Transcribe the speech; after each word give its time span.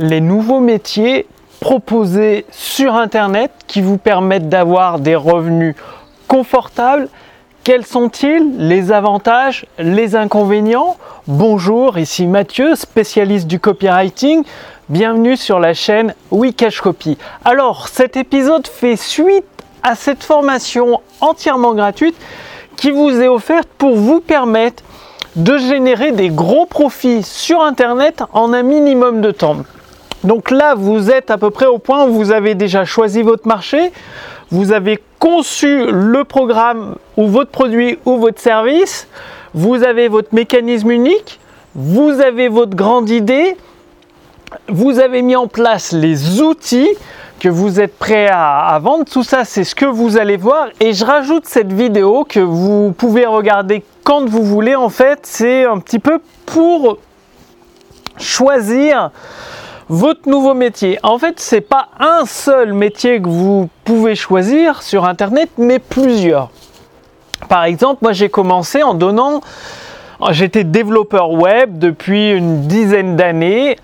les 0.00 0.22
nouveaux 0.22 0.60
métiers 0.60 1.26
proposés 1.60 2.46
sur 2.50 2.94
Internet 2.94 3.50
qui 3.66 3.82
vous 3.82 3.98
permettent 3.98 4.48
d'avoir 4.48 4.98
des 4.98 5.14
revenus 5.14 5.76
confortables. 6.26 7.08
Quels 7.64 7.84
sont-ils? 7.84 8.56
Les 8.56 8.92
avantages, 8.92 9.66
les 9.78 10.16
inconvénients? 10.16 10.96
Bonjour, 11.26 11.98
ici 11.98 12.26
Mathieu, 12.26 12.76
spécialiste 12.76 13.46
du 13.46 13.60
copywriting. 13.60 14.42
Bienvenue 14.88 15.36
sur 15.36 15.60
la 15.60 15.74
chaîne 15.74 16.14
Wikash 16.30 16.80
Copy. 16.80 17.18
Alors, 17.44 17.88
cet 17.88 18.16
épisode 18.16 18.66
fait 18.66 18.96
suite 18.96 19.44
à 19.82 19.96
cette 19.96 20.24
formation 20.24 21.02
entièrement 21.20 21.74
gratuite 21.74 22.16
qui 22.76 22.90
vous 22.90 23.20
est 23.20 23.28
offerte 23.28 23.68
pour 23.76 23.96
vous 23.96 24.20
permettre 24.20 24.82
de 25.36 25.58
générer 25.58 26.12
des 26.12 26.30
gros 26.30 26.64
profits 26.64 27.22
sur 27.22 27.60
Internet 27.62 28.22
en 28.32 28.54
un 28.54 28.62
minimum 28.62 29.20
de 29.20 29.30
temps. 29.30 29.58
Donc 30.24 30.50
là, 30.50 30.74
vous 30.74 31.10
êtes 31.10 31.30
à 31.30 31.38
peu 31.38 31.50
près 31.50 31.66
au 31.66 31.78
point 31.78 32.04
où 32.04 32.12
vous 32.12 32.30
avez 32.30 32.54
déjà 32.54 32.84
choisi 32.84 33.22
votre 33.22 33.48
marché, 33.48 33.92
vous 34.50 34.72
avez 34.72 34.98
conçu 35.18 35.90
le 35.90 36.24
programme 36.24 36.96
ou 37.16 37.26
votre 37.26 37.50
produit 37.50 37.98
ou 38.04 38.18
votre 38.18 38.40
service, 38.40 39.08
vous 39.54 39.82
avez 39.82 40.08
votre 40.08 40.34
mécanisme 40.34 40.90
unique, 40.90 41.40
vous 41.74 42.20
avez 42.20 42.48
votre 42.48 42.76
grande 42.76 43.08
idée, 43.08 43.56
vous 44.68 44.98
avez 44.98 45.22
mis 45.22 45.36
en 45.36 45.46
place 45.46 45.92
les 45.92 46.40
outils 46.40 46.90
que 47.38 47.48
vous 47.48 47.80
êtes 47.80 47.96
prêt 47.96 48.28
à, 48.30 48.78
vendre. 48.82 49.04
Tout 49.04 49.22
ça, 49.22 49.44
c'est 49.44 49.64
ce 49.64 49.74
que 49.74 49.86
vous 49.86 50.18
allez 50.18 50.36
voir. 50.36 50.68
Et 50.78 50.92
je 50.92 51.04
rajoute 51.04 51.46
cette 51.46 51.72
vidéo 51.72 52.24
que 52.28 52.40
vous 52.40 52.92
pouvez 52.96 53.24
regarder 53.24 53.82
quand 54.04 54.28
vous 54.28 54.44
voulez. 54.44 54.74
En 54.74 54.90
fait, 54.90 55.20
c'est 55.22 55.64
un 55.64 55.78
petit 55.78 55.98
peu 55.98 56.20
pour 56.44 56.98
choisir 58.18 59.10
votre 59.90 60.28
nouveau 60.28 60.54
métier. 60.54 61.00
En 61.02 61.18
fait, 61.18 61.40
c'est 61.40 61.60
pas 61.60 61.88
un 61.98 62.24
seul 62.24 62.72
métier 62.72 63.20
que 63.20 63.28
vous 63.28 63.68
pouvez 63.84 64.14
choisir 64.14 64.82
sur 64.82 65.04
Internet, 65.04 65.50
mais 65.58 65.80
plusieurs. 65.80 66.50
Par 67.48 67.64
exemple, 67.64 67.98
moi 68.02 68.12
j'ai 68.12 68.28
commencé 68.28 68.84
en 68.84 68.94
donnant, 68.94 69.40
j'étais 70.30 70.62
développeur 70.62 71.32
web 71.32 71.78
depuis 71.78 72.30
une 72.30 72.68
dizaine 72.68 73.16
d'années 73.16 73.76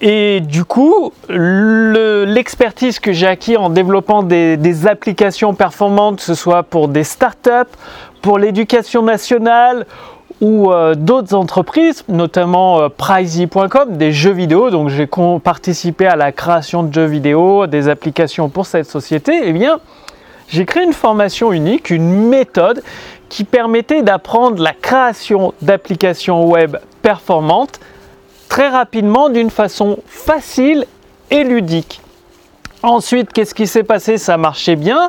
et 0.00 0.40
du 0.40 0.64
coup, 0.64 1.12
l'expertise 1.28 2.98
que 2.98 3.12
j'ai 3.12 3.28
acquis 3.28 3.56
en 3.56 3.70
développant 3.70 4.24
des, 4.24 4.86
applications 4.88 5.54
performantes, 5.54 6.16
que 6.16 6.22
ce 6.22 6.34
soit 6.34 6.64
pour 6.64 6.88
des 6.88 7.04
startups, 7.04 7.72
pour 8.20 8.38
l'éducation 8.38 9.02
nationale 9.02 9.86
euh, 10.44 10.94
d'autres 10.94 11.34
entreprises, 11.34 12.04
notamment 12.08 12.80
euh, 12.80 12.88
Pricey.com, 12.88 13.96
des 13.96 14.12
jeux 14.12 14.32
vidéo. 14.32 14.70
Donc 14.70 14.88
j'ai 14.88 15.08
participé 15.42 16.06
à 16.06 16.16
la 16.16 16.32
création 16.32 16.82
de 16.82 16.92
jeux 16.92 17.06
vidéo, 17.06 17.66
des 17.66 17.88
applications 17.88 18.48
pour 18.48 18.66
cette 18.66 18.86
société. 18.86 19.40
Eh 19.44 19.52
bien, 19.52 19.80
j'ai 20.48 20.66
créé 20.66 20.84
une 20.84 20.92
formation 20.92 21.52
unique, 21.52 21.90
une 21.90 22.28
méthode 22.28 22.82
qui 23.28 23.44
permettait 23.44 24.02
d'apprendre 24.02 24.62
la 24.62 24.72
création 24.72 25.54
d'applications 25.62 26.46
web 26.46 26.76
performantes 27.02 27.80
très 28.48 28.68
rapidement 28.68 29.30
d'une 29.30 29.50
façon 29.50 29.98
facile 30.06 30.86
et 31.30 31.42
ludique. 31.42 32.00
Ensuite, 32.82 33.32
qu'est-ce 33.32 33.54
qui 33.54 33.66
s'est 33.66 33.82
passé? 33.82 34.18
Ça 34.18 34.36
marchait 34.36 34.76
bien. 34.76 35.08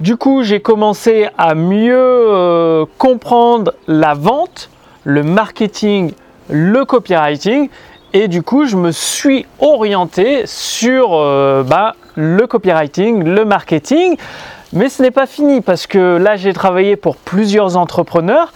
Du 0.00 0.16
coup, 0.16 0.44
j'ai 0.44 0.60
commencé 0.60 1.28
à 1.36 1.56
mieux 1.56 1.96
euh, 1.96 2.86
comprendre 2.98 3.74
la 3.88 4.14
vente, 4.14 4.70
le 5.02 5.24
marketing, 5.24 6.12
le 6.48 6.84
copywriting. 6.84 7.68
Et 8.12 8.28
du 8.28 8.42
coup, 8.42 8.64
je 8.64 8.76
me 8.76 8.92
suis 8.92 9.44
orienté 9.58 10.46
sur 10.46 11.14
euh, 11.14 11.64
bah, 11.64 11.96
le 12.14 12.46
copywriting, 12.46 13.24
le 13.24 13.44
marketing. 13.44 14.16
Mais 14.72 14.88
ce 14.88 15.02
n'est 15.02 15.10
pas 15.10 15.26
fini 15.26 15.62
parce 15.62 15.88
que 15.88 16.16
là, 16.16 16.36
j'ai 16.36 16.52
travaillé 16.52 16.94
pour 16.94 17.16
plusieurs 17.16 17.76
entrepreneurs. 17.76 18.52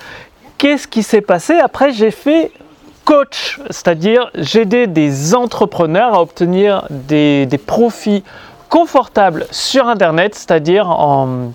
Qu'est-ce 0.58 0.86
qui 0.86 1.02
s'est 1.02 1.22
passé? 1.22 1.54
Après, 1.54 1.92
j'ai 1.92 2.12
fait 2.12 2.52
coach, 3.04 3.60
c'est-à-dire 3.70 4.30
j'aidais 4.34 4.86
des 4.86 5.34
entrepreneurs 5.34 6.14
à 6.14 6.22
obtenir 6.22 6.86
des, 6.90 7.48
profits 7.66 8.22
confortables 8.72 9.46
sur 9.50 9.86
Internet, 9.86 10.34
c'est-à-dire 10.34 10.88
en 10.88 11.52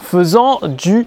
faisant 0.00 0.60
du 0.62 1.06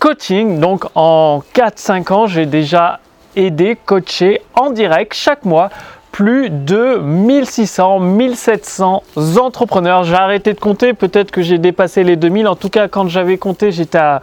coaching. 0.00 0.58
Donc 0.58 0.84
en 0.96 1.44
4-5 1.54 2.12
ans, 2.12 2.26
j'ai 2.26 2.44
déjà 2.44 2.98
aidé, 3.36 3.78
coaché 3.86 4.40
en 4.56 4.70
direct 4.70 5.14
chaque 5.14 5.44
mois 5.44 5.70
plus 6.10 6.50
de 6.50 6.98
1600, 6.98 8.00
1700 8.00 9.04
entrepreneurs. 9.40 10.02
J'ai 10.02 10.16
arrêté 10.16 10.54
de 10.54 10.58
compter, 10.58 10.92
peut-être 10.92 11.30
que 11.30 11.40
j'ai 11.40 11.58
dépassé 11.58 12.02
les 12.02 12.16
2000. 12.16 12.48
En 12.48 12.56
tout 12.56 12.68
cas, 12.68 12.88
quand 12.88 13.06
j'avais 13.06 13.38
compté, 13.38 13.70
j'étais 13.70 13.98
à 13.98 14.20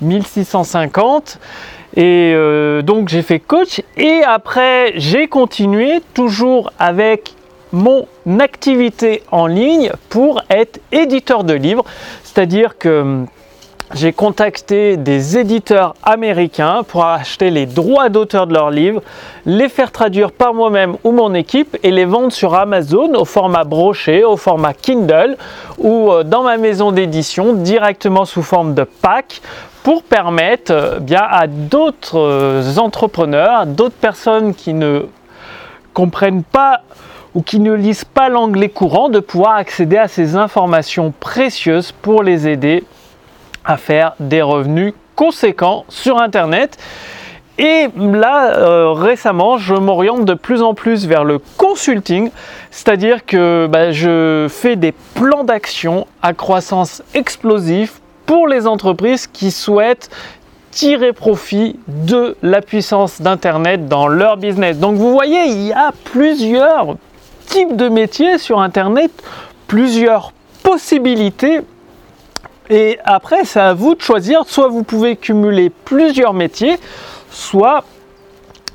1650. 0.00 1.38
Et 1.94 2.32
euh, 2.34 2.82
donc 2.82 3.08
j'ai 3.08 3.22
fait 3.22 3.38
coach 3.38 3.82
et 3.96 4.22
après 4.22 4.92
j'ai 4.96 5.26
continué 5.26 6.02
toujours 6.12 6.70
avec 6.78 7.34
mon 7.72 8.06
activité 8.38 9.22
en 9.30 9.46
ligne 9.46 9.90
pour 10.08 10.42
être 10.50 10.80
éditeur 10.92 11.44
de 11.44 11.54
livres. 11.54 11.84
C'est-à-dire 12.24 12.78
que 12.78 13.00
hum, 13.00 13.26
j'ai 13.94 14.12
contacté 14.12 14.98
des 14.98 15.38
éditeurs 15.38 15.94
américains 16.02 16.82
pour 16.86 17.06
acheter 17.06 17.50
les 17.50 17.64
droits 17.64 18.10
d'auteur 18.10 18.46
de 18.46 18.52
leurs 18.52 18.70
livres, 18.70 19.02
les 19.46 19.68
faire 19.68 19.92
traduire 19.92 20.30
par 20.30 20.52
moi-même 20.52 20.96
ou 21.04 21.12
mon 21.12 21.32
équipe 21.32 21.76
et 21.82 21.90
les 21.90 22.04
vendre 22.04 22.30
sur 22.30 22.54
Amazon 22.54 23.14
au 23.14 23.24
format 23.24 23.64
broché, 23.64 24.24
au 24.24 24.36
format 24.36 24.74
Kindle 24.74 25.38
ou 25.78 26.10
euh, 26.12 26.22
dans 26.22 26.42
ma 26.42 26.58
maison 26.58 26.92
d'édition 26.92 27.54
directement 27.54 28.26
sous 28.26 28.42
forme 28.42 28.74
de 28.74 28.84
pack 28.84 29.40
pour 29.82 30.02
permettre 30.02 30.72
euh, 30.72 30.98
bien 30.98 31.26
à 31.28 31.46
d'autres 31.46 32.18
euh, 32.18 32.76
entrepreneurs, 32.76 33.64
d'autres 33.64 33.96
personnes 33.98 34.54
qui 34.54 34.74
ne 34.74 35.06
comprennent 35.94 36.44
pas 36.44 36.82
ou 37.38 37.42
qui 37.42 37.60
ne 37.60 37.72
lisent 37.72 38.04
pas 38.04 38.28
l'anglais 38.28 38.68
courant 38.68 39.08
de 39.10 39.20
pouvoir 39.20 39.54
accéder 39.54 39.96
à 39.96 40.08
ces 40.08 40.34
informations 40.34 41.14
précieuses 41.20 41.92
pour 41.92 42.24
les 42.24 42.48
aider 42.48 42.82
à 43.64 43.76
faire 43.76 44.14
des 44.18 44.42
revenus 44.42 44.92
conséquents 45.14 45.84
sur 45.88 46.20
Internet. 46.20 46.78
Et 47.56 47.86
là, 47.96 48.56
euh, 48.56 48.90
récemment, 48.90 49.56
je 49.56 49.74
m'oriente 49.74 50.24
de 50.24 50.34
plus 50.34 50.62
en 50.62 50.74
plus 50.74 51.06
vers 51.06 51.22
le 51.22 51.38
consulting, 51.56 52.32
c'est-à-dire 52.72 53.24
que 53.24 53.68
bah, 53.70 53.92
je 53.92 54.48
fais 54.50 54.74
des 54.74 54.92
plans 55.14 55.44
d'action 55.44 56.08
à 56.22 56.32
croissance 56.32 57.04
explosive 57.14 58.00
pour 58.26 58.48
les 58.48 58.66
entreprises 58.66 59.28
qui 59.28 59.52
souhaitent 59.52 60.10
tirer 60.72 61.12
profit 61.12 61.78
de 61.86 62.36
la 62.42 62.62
puissance 62.62 63.22
d'Internet 63.22 63.86
dans 63.86 64.08
leur 64.08 64.38
business. 64.38 64.78
Donc 64.78 64.96
vous 64.96 65.12
voyez, 65.12 65.46
il 65.46 65.66
y 65.68 65.72
a 65.72 65.92
plusieurs 66.02 66.96
types 67.48 67.76
de 67.76 67.88
métiers 67.88 68.38
sur 68.38 68.60
Internet, 68.60 69.10
plusieurs 69.66 70.32
possibilités. 70.62 71.60
Et 72.70 72.98
après, 73.04 73.44
c'est 73.44 73.60
à 73.60 73.74
vous 73.74 73.94
de 73.94 74.00
choisir. 74.00 74.42
Soit 74.46 74.68
vous 74.68 74.82
pouvez 74.82 75.16
cumuler 75.16 75.70
plusieurs 75.70 76.34
métiers, 76.34 76.78
soit 77.30 77.84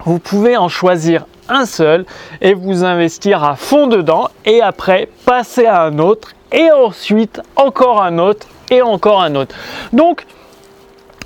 vous 0.05 0.19
pouvez 0.19 0.57
en 0.57 0.67
choisir 0.67 1.25
un 1.49 1.65
seul 1.65 2.05
et 2.41 2.53
vous 2.53 2.83
investir 2.83 3.43
à 3.43 3.55
fond 3.55 3.87
dedans 3.87 4.29
et 4.45 4.61
après 4.61 5.09
passer 5.25 5.65
à 5.65 5.83
un 5.83 5.99
autre 5.99 6.31
et 6.51 6.71
ensuite 6.71 7.41
encore 7.55 8.01
un 8.01 8.17
autre 8.17 8.47
et 8.71 8.81
encore 8.81 9.21
un 9.21 9.35
autre. 9.35 9.55
Donc, 9.91 10.25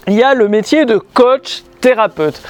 il 0.07 0.13
y 0.13 0.23
a 0.23 0.33
le 0.33 0.47
métier 0.47 0.85
de 0.85 0.97
coach 0.97 1.63
thérapeute. 1.81 2.41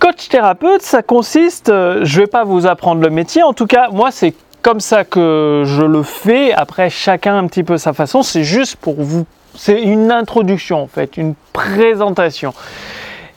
Coach 0.00 0.28
thérapeute, 0.28 0.80
ça 0.80 1.02
consiste, 1.02 1.68
euh, 1.68 2.00
je 2.04 2.16
ne 2.16 2.24
vais 2.24 2.26
pas 2.26 2.44
vous 2.44 2.66
apprendre 2.66 3.02
le 3.02 3.10
métier, 3.10 3.42
en 3.42 3.52
tout 3.52 3.66
cas, 3.66 3.90
moi, 3.90 4.10
c'est 4.10 4.34
comme 4.62 4.80
ça 4.80 5.04
que 5.04 5.62
je 5.66 5.82
le 5.82 6.02
fais. 6.02 6.52
Après, 6.54 6.88
chacun 6.88 7.36
un 7.36 7.46
petit 7.46 7.62
peu 7.62 7.76
sa 7.76 7.92
façon. 7.92 8.22
C'est 8.22 8.44
juste 8.44 8.76
pour 8.76 8.94
vous, 8.98 9.26
c'est 9.54 9.80
une 9.82 10.10
introduction 10.10 10.82
en 10.82 10.86
fait, 10.86 11.16
une 11.16 11.34
présentation 11.52 12.54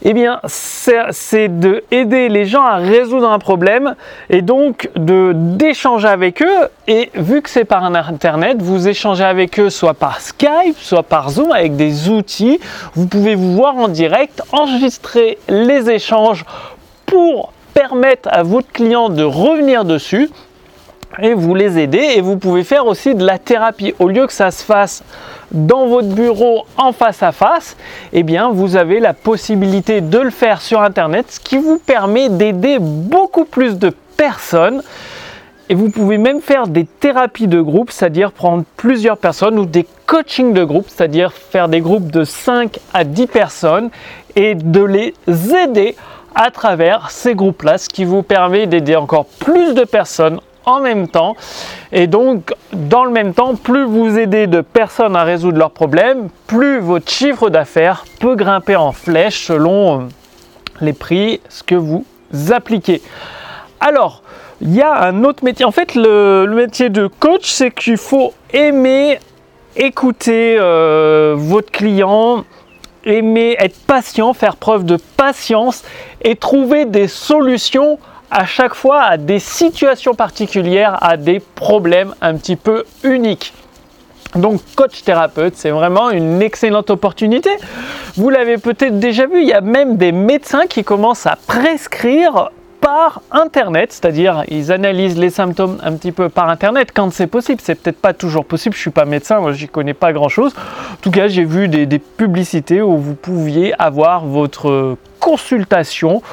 eh 0.06 0.14
bien, 0.14 0.42
c'est 0.46 1.48
d'aider 1.48 2.28
les 2.28 2.46
gens 2.46 2.64
à 2.64 2.76
résoudre 2.76 3.30
un 3.30 3.40
problème 3.40 3.96
et 4.30 4.42
donc 4.42 4.90
d'échanger 4.96 6.10
avec 6.10 6.42
eux. 6.42 6.68
Et 6.88 7.10
vu 7.16 7.42
que 7.42 7.50
c'est 7.50 7.64
par 7.64 7.84
Internet, 7.84 8.62
vous 8.62 8.90
échangez 8.90 9.24
avec 9.24 9.60
eux 9.60 9.70
soit 9.70 9.94
par 9.94 10.20
Skype, 10.20 10.78
soit 10.78 11.04
par 11.04 11.30
Zoom 11.30 11.54
avec 11.54 11.78
des 11.78 12.10
outils. 12.10 12.60
Vous 12.96 13.08
pouvez 13.08 13.36
vous 13.36 13.54
voir 13.54 13.78
en 13.78 13.88
direct, 13.88 14.42
enregistrer 14.52 15.38
les 15.48 15.90
échanges 15.90 16.44
pour 17.06 17.54
permettre 17.74 18.28
à 18.32 18.44
votre 18.44 18.72
client 18.72 19.08
de 19.08 19.24
revenir 19.24 19.86
dessus 19.86 20.30
et 21.22 21.34
vous 21.34 21.56
les 21.56 21.80
aider 21.80 22.14
et 22.16 22.22
vous 22.22 22.38
pouvez 22.38 22.64
faire 22.64 22.88
aussi 22.88 23.16
de 23.16 23.26
la 23.26 23.38
thérapie 23.38 23.94
au 24.00 24.08
lieu 24.08 24.26
que 24.28 24.34
ça 24.34 24.52
se 24.52 24.64
fasse 24.64 25.04
dans 25.54 25.88
votre 25.88 26.10
bureau 26.10 26.66
en 26.78 26.92
face 26.92 27.24
à 27.24 27.32
face 27.32 27.78
eh 28.12 28.24
bien 28.24 28.52
vous 28.52 28.76
avez 28.76 29.00
la 29.00 29.14
possibilité 29.14 30.02
de 30.02 30.20
le 30.20 30.30
faire 30.30 30.62
sur 30.62 30.82
internet 30.82 31.32
ce 31.32 31.40
qui 31.40 31.58
vous 31.58 31.78
permet 31.78 32.30
d'aider 32.30 32.78
beaucoup 32.80 33.46
plus 33.46 33.78
de 33.78 33.94
personnes. 34.18 34.82
Et 35.70 35.76
vous 35.76 35.90
pouvez 35.90 36.18
même 36.18 36.42
faire 36.42 36.68
des 36.68 36.86
thérapies 36.86 37.48
de 37.48 37.62
groupe, 37.62 37.90
c'est-à-dire 37.90 38.32
prendre 38.32 38.64
plusieurs 38.76 39.18
personnes 39.18 39.58
ou 39.58 39.66
des 39.66 39.88
coachings 40.06 40.54
de 40.54 40.64
groupe, 40.64 40.86
c'est-à-dire 40.90 41.32
faire 41.32 41.70
des 41.70 41.80
groupes 41.80 42.12
de 42.12 42.26
5 42.26 42.80
à 42.94 43.06
10 43.06 43.28
personnes 43.28 43.90
et 44.36 44.56
de 44.56 44.84
les 44.84 45.14
aider 45.56 45.96
à 46.36 46.52
travers 46.52 47.12
ces 47.12 47.34
groupes-là, 47.34 47.78
ce 47.78 47.88
qui 47.88 48.04
vous 48.04 48.24
permet 48.24 48.68
d'aider 48.68 48.96
encore 48.96 49.26
plus 49.26 49.74
de 49.74 49.84
personnes 49.84 50.40
en 50.66 50.80
même 50.80 51.08
temps. 51.08 51.36
Et 51.92 52.08
donc, 52.08 52.54
dans 52.72 53.06
le 53.06 53.12
même 53.12 53.34
temps, 53.34 53.56
plus 53.56 53.86
vous 53.86 54.18
aidez 54.18 54.48
de 54.48 54.62
personnes 54.62 55.16
à 55.16 55.24
résoudre 55.24 55.58
leurs 55.58 55.72
problèmes, 55.72 56.30
plus 56.48 56.80
votre 56.80 57.10
chiffre 57.10 57.50
d'affaires 57.50 58.06
peut 58.20 58.36
grimper 58.36 58.76
en 58.76 58.92
flèche 58.92 59.46
selon 59.46 60.02
euh, 60.02 60.04
les 60.82 60.94
prix, 60.94 61.42
ce 61.50 61.64
que 61.64 61.76
vous 61.76 62.06
appliquez. 62.52 63.02
Alors, 63.80 64.24
il 64.62 64.74
y 64.74 64.82
a 64.82 65.04
un 65.04 65.24
autre 65.24 65.44
métier. 65.44 65.66
En 65.66 65.72
fait, 65.72 65.96
le, 65.96 66.48
métier 66.48 66.90
de 66.90 67.08
coach, 67.08 67.44
c'est 67.44 67.72
qu'il 67.72 67.98
faut 67.98 68.34
aimer 68.54 69.20
écouter 69.76 70.56
euh, 70.60 71.34
votre 71.38 71.72
client, 71.72 72.46
aimer 73.04 73.56
être 73.60 73.78
patient, 73.86 74.34
faire 74.34 74.56
preuve 74.56 74.86
de 74.86 74.98
patience 75.18 75.84
et 76.22 76.36
trouver 76.36 76.86
des 76.86 77.08
solutions 77.08 78.00
à 78.34 78.46
chaque 78.46 78.74
fois 78.74 79.02
à 79.02 79.18
des 79.18 79.38
situations 79.38 80.16
particulières, 80.16 80.98
à 81.02 81.18
des 81.18 81.40
problèmes 81.40 82.16
un 82.20 82.36
petit 82.36 82.56
peu 82.56 82.84
uniques. 83.04 83.54
Donc 84.36 84.60
coach 84.76 85.04
thérapeute, 85.04 85.56
c'est 85.56 85.70
vraiment 85.70 86.10
une 86.10 86.42
excellente 86.42 86.90
opportunité. 86.90 87.52
Vous 88.16 88.32
l'avez 88.32 88.58
peut-être 88.58 88.98
déjà 88.98 89.28
vu, 89.28 89.42
il 89.42 89.48
y 89.48 89.54
a 89.54 89.62
même 89.62 89.98
des 89.98 90.12
médecins 90.12 90.66
qui 90.66 90.84
commencent 90.84 91.28
à 91.28 91.38
prescrire 91.46 92.50
par 92.82 93.22
internet, 93.32 93.94
c'est-à-dire 93.94 94.44
ils 94.48 94.72
analysent 94.72 95.18
les 95.18 95.30
symptômes 95.30 95.78
un 95.84 95.94
petit 95.94 96.12
peu 96.12 96.28
par 96.28 96.50
internet 96.50 96.90
quand 96.92 97.14
c'est 97.14 97.28
possible. 97.28 97.62
C'est 97.64 97.76
peut-être 97.76 98.02
pas 98.02 98.14
toujours 98.14 98.46
possible, 98.46 98.76
je 98.76 98.82
suis 98.82 98.90
pas 98.90 99.06
médecin, 99.06 99.40
moi 99.42 99.52
j'y 99.54 99.68
connais 99.68 99.94
pas 99.94 100.12
grand-chose. 100.12 100.54
En 100.92 100.96
tout 101.02 101.12
cas, 101.12 101.28
j'ai 101.28 101.46
vu 101.46 101.68
des, 101.68 101.86
des 101.86 102.00
publicités 102.00 102.82
où 102.82 102.98
vous 102.98 103.14
pouviez 103.14 103.76
avoir 103.80 104.26
votre 104.26 104.98
consultation 105.20 106.24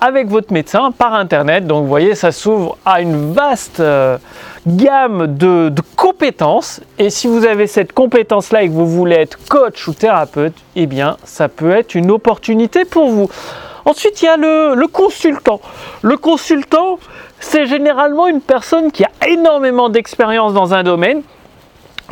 avec 0.00 0.28
votre 0.28 0.52
médecin 0.52 0.92
par 0.92 1.14
internet. 1.14 1.66
Donc 1.66 1.82
vous 1.82 1.88
voyez, 1.88 2.14
ça 2.14 2.32
s'ouvre 2.32 2.76
à 2.84 3.00
une 3.00 3.32
vaste 3.32 3.80
euh, 3.80 4.18
gamme 4.66 5.36
de, 5.36 5.72
compétences. 5.96 6.80
Et 6.98 7.10
si 7.10 7.26
vous 7.26 7.44
avez 7.44 7.66
cette 7.66 7.92
compétence-là 7.92 8.62
et 8.62 8.68
que 8.68 8.72
vous 8.72 8.86
voulez 8.86 9.16
être 9.16 9.38
coach 9.48 9.88
ou 9.88 9.94
thérapeute, 9.94 10.54
eh 10.76 10.86
bien, 10.86 11.16
ça 11.24 11.48
peut 11.48 11.70
être 11.70 11.94
une 11.94 12.10
opportunité 12.10 12.84
pour 12.84 13.08
vous. 13.08 13.28
Ensuite, 13.84 14.22
il 14.22 14.26
y 14.26 14.28
a 14.28 14.36
le, 14.36 14.74
le 14.74 14.86
consultant. 14.86 15.60
Le 16.02 16.16
consultant, 16.16 16.98
c'est 17.40 17.66
généralement 17.66 18.26
une 18.26 18.40
personne 18.40 18.92
qui 18.92 19.04
a 19.04 19.10
énormément 19.26 19.88
d'expérience 19.88 20.52
dans 20.52 20.74
un 20.74 20.82
domaine, 20.82 21.22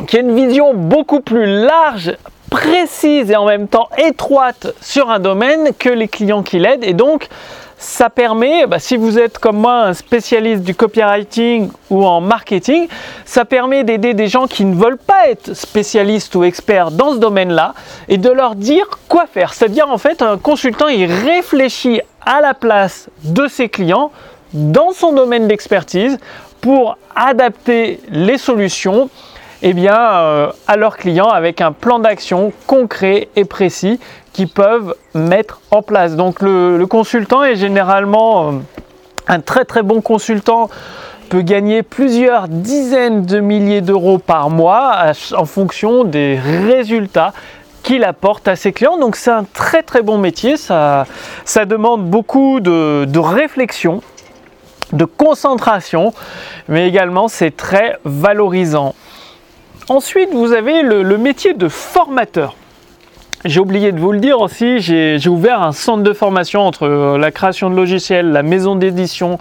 qui 0.07 0.17
a 0.17 0.19
une 0.21 0.35
vision 0.35 0.73
beaucoup 0.73 1.21
plus 1.21 1.45
large 1.45 2.15
précise 2.49 3.31
et 3.31 3.35
en 3.35 3.45
même 3.45 3.67
temps 3.67 3.89
étroite 3.97 4.67
sur 4.81 5.09
un 5.09 5.19
domaine 5.19 5.71
que 5.77 5.89
les 5.89 6.07
clients 6.07 6.43
qui 6.43 6.59
l'aident 6.59 6.83
et 6.83 6.93
donc 6.93 7.27
ça 7.77 8.09
permet, 8.09 8.65
bah, 8.65 8.79
si 8.79 8.97
vous 8.97 9.19
êtes 9.19 9.37
comme 9.37 9.57
moi 9.57 9.83
un 9.83 9.93
spécialiste 9.93 10.63
du 10.63 10.73
copywriting 10.73 11.69
ou 11.89 12.05
en 12.05 12.21
marketing, 12.21 12.87
ça 13.23 13.45
permet 13.45 13.83
d'aider 13.83 14.13
des 14.13 14.27
gens 14.27 14.47
qui 14.47 14.65
ne 14.65 14.75
veulent 14.75 14.97
pas 14.97 15.29
être 15.29 15.53
spécialistes 15.53 16.33
ou 16.35 16.43
experts 16.43 16.91
dans 16.91 17.13
ce 17.13 17.17
domaine-là 17.19 17.75
et 18.09 18.17
de 18.17 18.29
leur 18.29 18.55
dire 18.55 18.87
quoi 19.07 19.27
faire. 19.27 19.53
C'est-à-dire 19.53 19.89
en 19.89 19.99
fait 19.99 20.21
un 20.21 20.37
consultant, 20.37 20.87
il 20.87 21.05
réfléchit 21.11 22.01
à 22.25 22.41
la 22.41 22.53
place 22.55 23.09
de 23.23 23.47
ses 23.47 23.69
clients 23.69 24.11
dans 24.53 24.91
son 24.91 25.13
domaine 25.13 25.47
d'expertise 25.47 26.17
pour 26.61 26.97
adapter 27.15 27.99
les 28.09 28.37
solutions 28.39 29.09
eh 29.61 29.73
bien, 29.73 29.97
euh, 29.97 30.51
à 30.67 30.77
leurs 30.77 30.97
clients 30.97 31.29
avec 31.29 31.61
un 31.61 31.71
plan 31.71 31.99
d'action 31.99 32.53
concret 32.67 33.29
et 33.35 33.45
précis 33.45 33.99
qu'ils 34.37 34.47
peuvent 34.47 34.93
mettre 35.15 35.61
en 35.71 35.81
place. 35.81 36.15
Donc 36.15 36.43
le, 36.43 36.85
consultant 36.85 37.43
est 37.43 37.55
généralement 37.55 38.49
euh, 38.49 38.51
un 39.27 39.39
très 39.39 39.65
très 39.65 39.81
bon 39.81 39.99
consultant 39.99 40.69
peut 41.29 41.41
gagner 41.41 41.81
plusieurs 41.81 42.47
dizaines 42.47 43.25
de 43.25 43.39
milliers 43.39 43.81
d'euros 43.81 44.19
par 44.19 44.51
mois 44.51 45.11
en 45.35 45.45
fonction 45.45 46.03
des 46.03 46.37
résultats 46.37 47.33
qu'il 47.81 48.03
apporte 48.03 48.47
à 48.47 48.55
ses 48.55 48.73
clients. 48.73 48.99
Donc 48.99 49.15
c'est 49.15 49.31
un 49.31 49.43
très 49.43 49.81
très 49.81 50.03
bon 50.03 50.19
métier, 50.19 50.55
ça, 50.55 51.07
ça 51.43 51.65
demande 51.65 52.05
beaucoup 52.05 52.59
de, 52.59 53.05
de 53.05 53.19
réflexion, 53.19 54.03
de 54.93 55.05
concentration, 55.05 56.13
mais 56.69 56.87
également 56.87 57.27
c'est 57.27 57.57
très 57.57 57.97
valorisant. 58.05 58.93
Ensuite, 59.89 60.29
vous 60.31 60.51
avez 60.51 60.83
le, 60.83 61.17
métier 61.17 61.55
de 61.55 61.67
formateur. 61.69 62.55
J'ai 63.45 63.59
oublié 63.59 63.91
de 63.91 63.99
vous 63.99 64.11
le 64.11 64.19
dire 64.19 64.41
aussi, 64.41 64.79
j'ai 64.79 65.29
ouvert 65.29 65.61
un 65.61 65.71
centre 65.71 66.01
de 66.01 66.11
formation 66.11 66.61
entre 66.61 66.87
euh, 66.87 67.17
la 67.19 67.29
création 67.29 67.69
de 67.69 67.75
logiciels, 67.75 68.31
la 68.31 68.41
maison 68.41 68.75
d'édition, 68.75 69.37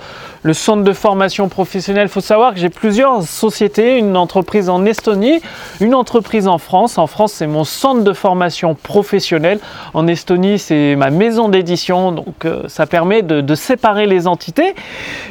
le 0.47 0.53
centre 0.53 0.85
de 0.85 0.93
formation 0.93 1.49
professionnelle. 1.49 2.07
Il 2.07 2.13
faut 2.13 2.21
savoir 2.21 2.55
que 2.55 2.61
j'ai 2.61 2.69
plusieurs 2.69 3.23
sociétés, 3.23 3.97
une 3.97 4.17
entreprise 4.17 4.69
en 4.69 4.85
Estonie, 4.85 5.41
une 5.81 5.95
entreprise 5.95 6.47
en 6.47 6.59
France. 6.59 6.99
En 6.99 7.07
France, 7.09 7.33
c'est 7.33 7.49
mon 7.49 7.65
centre 7.65 8.05
de 8.05 8.13
formation 8.13 8.75
professionnelle. 8.75 9.59
En 9.93 10.07
Estonie, 10.07 10.59
c'est 10.59 10.95
ma 10.95 11.11
maison 11.11 11.49
d'édition. 11.49 12.13
Donc, 12.13 12.45
euh, 12.45 12.63
ça 12.69 12.87
permet 12.87 13.23
de, 13.23 13.55
séparer 13.57 14.07
les 14.07 14.27
entités. 14.27 14.75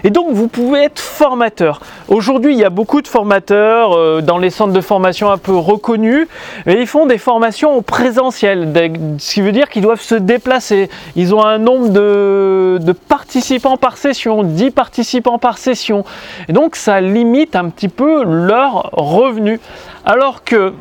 Et 0.04 0.10
donc, 0.10 0.32
vous 0.32 0.48
pouvez 0.48 0.84
être 0.86 1.00
formateur. 1.00 1.80
Aujourd'hui, 2.08 2.54
il 2.54 2.60
y 2.60 2.66
a 2.66 2.70
beaucoup 2.70 3.02
de 3.02 3.08
formateurs 3.08 3.94
euh, 3.94 4.22
dans 4.22 4.40
les 4.40 4.50
centres 4.50 4.74
de 4.74 4.82
formation 4.82 5.30
un 5.30 5.38
peu 5.38 5.56
reconnus. 5.56 6.28
Et 6.66 6.82
ils 6.82 6.88
font 6.88 7.06
des 7.06 7.20
formations 7.20 7.78
en 7.78 7.82
présentiel, 7.82 8.55
ce 8.56 9.34
qui 9.34 9.42
veut 9.42 9.52
dire 9.52 9.70
qu'ils 9.70 9.82
doivent 9.82 10.02
se 10.02 10.16
déplacer. 10.16 10.90
Ils 11.16 11.36
ont 11.36 11.44
un 11.44 11.58
nombre 11.58 11.90
de, 11.90 12.96
participants 13.08 13.78
par 13.78 13.98
session, 13.98 14.44
10 14.44 14.72
participants 14.72 15.38
par 15.38 15.58
session. 15.58 16.04
Donc 16.50 16.76
ça 16.76 17.02
limite 17.02 17.56
un 17.56 17.70
petit 17.70 17.90
peu 17.90 18.24
leurs 18.24 18.90
revenus. 18.94 19.60
Alors 20.06 20.44
que 20.44 20.74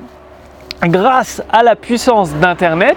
grâce 0.82 1.42
à 1.50 1.62
la 1.62 1.76
puissance 1.76 2.32
d'Internet, 2.34 2.96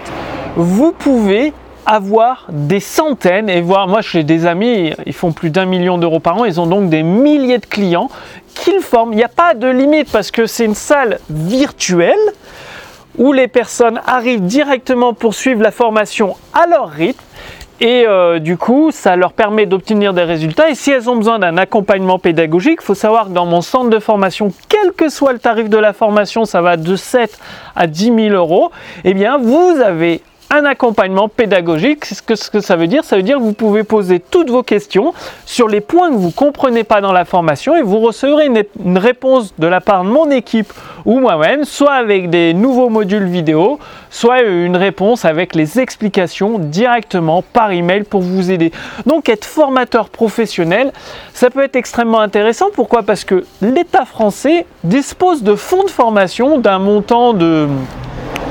vous 0.56 0.92
pouvez 0.92 1.52
avoir 1.86 2.46
des 2.50 2.80
centaines 2.80 3.48
et 3.48 3.62
voir, 3.62 3.88
moi 3.88 4.02
j'ai 4.02 4.22
des 4.22 4.44
amis, 4.44 4.92
ils 5.06 5.14
font 5.14 5.32
plus 5.32 5.48
d'un 5.48 5.64
million 5.64 5.96
d'euros 5.96 6.20
par 6.20 6.36
an, 6.36 6.44
ils 6.44 6.60
ont 6.60 6.66
donc 6.66 6.90
des 6.90 7.02
milliers 7.02 7.58
de 7.58 7.66
clients 7.66 8.10
qu'ils 8.54 8.80
forment. 8.80 9.14
Il 9.14 9.16
n'y 9.16 9.24
a 9.24 9.28
pas 9.28 9.54
de 9.54 9.68
limite 9.68 10.12
parce 10.12 10.30
que 10.30 10.46
c'est 10.46 10.66
une 10.66 10.74
salle 10.74 11.18
virtuelle 11.30 12.18
où 13.18 13.32
les 13.32 13.48
personnes 13.48 14.00
arrivent 14.06 14.44
directement 14.44 15.12
pour 15.12 15.34
suivre 15.34 15.62
la 15.62 15.70
formation 15.70 16.36
à 16.54 16.66
leur 16.66 16.88
rythme 16.88 17.24
et 17.80 18.06
euh, 18.08 18.40
du 18.40 18.56
coup, 18.56 18.90
ça 18.90 19.14
leur 19.14 19.32
permet 19.32 19.64
d'obtenir 19.64 20.12
des 20.12 20.24
résultats. 20.24 20.68
Et 20.68 20.74
si 20.74 20.90
elles 20.90 21.08
ont 21.08 21.14
besoin 21.14 21.38
d'un 21.38 21.56
accompagnement 21.56 22.18
pédagogique, 22.18 22.80
il 22.82 22.84
faut 22.84 22.94
savoir 22.94 23.26
que 23.26 23.32
dans 23.32 23.46
mon 23.46 23.60
centre 23.60 23.88
de 23.88 24.00
formation, 24.00 24.52
quel 24.68 24.92
que 24.92 25.08
soit 25.08 25.32
le 25.32 25.38
tarif 25.38 25.68
de 25.68 25.78
la 25.78 25.92
formation, 25.92 26.44
ça 26.44 26.60
va 26.60 26.76
de 26.76 26.96
7 26.96 27.38
à 27.76 27.86
10 27.86 28.04
000 28.06 28.18
euros, 28.30 28.72
eh 29.04 29.14
bien, 29.14 29.38
vous 29.38 29.80
avez 29.84 30.22
un 30.50 30.64
accompagnement 30.64 31.28
pédagogique. 31.28 32.04
Ce 32.04 32.22
que, 32.22 32.34
ce 32.34 32.50
que 32.50 32.60
ça 32.60 32.76
veut 32.76 32.86
dire, 32.86 33.04
ça 33.04 33.16
veut 33.16 33.22
dire 33.22 33.38
que 33.38 33.42
vous 33.42 33.52
pouvez 33.52 33.84
poser 33.84 34.18
toutes 34.20 34.50
vos 34.50 34.62
questions 34.62 35.12
sur 35.44 35.68
les 35.68 35.80
points 35.80 36.10
que 36.10 36.16
vous 36.16 36.28
ne 36.28 36.32
comprenez 36.32 36.84
pas 36.84 37.00
dans 37.00 37.12
la 37.12 37.24
formation 37.24 37.76
et 37.76 37.82
vous 37.82 38.00
recevrez 38.00 38.46
une, 38.46 38.98
réponse 38.98 39.54
de 39.58 39.66
la 39.66 39.80
part 39.80 40.04
de 40.04 40.08
mon 40.08 40.30
équipe 40.30 40.72
ou 41.04 41.20
moi-même, 41.20 41.64
soit 41.64 41.92
avec 41.92 42.30
des 42.30 42.54
nouveaux 42.54 42.88
modules 42.88 43.24
vidéo, 43.24 43.78
soit 44.10 44.42
une 44.42 44.76
réponse 44.76 45.24
avec 45.24 45.54
les 45.54 45.78
explications 45.78 46.58
directement 46.58 47.42
par 47.42 47.70
email 47.72 48.04
pour 48.04 48.20
vous 48.20 48.50
aider. 48.50 48.72
Donc 49.06 49.28
être 49.28 49.44
formateur 49.44 50.08
professionnel, 50.08 50.92
ça 51.34 51.50
peut 51.50 51.62
être 51.62 51.76
extrêmement 51.76 52.20
intéressant. 52.20 52.66
Pourquoi? 52.74 53.02
Parce 53.02 53.24
que 53.24 53.44
l'État 53.62 54.04
français 54.04 54.66
dispose 54.84 55.42
de 55.42 55.54
fonds 55.54 55.84
de 55.84 55.90
formation 55.90 56.58
d'un 56.58 56.78
montant 56.78 57.32
de 57.32 57.68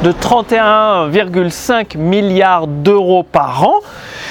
de 0.03 0.11
31,5 0.11 1.97
milliards 1.97 2.67
d'euros 2.67 3.23
par 3.23 3.67
an, 3.67 3.75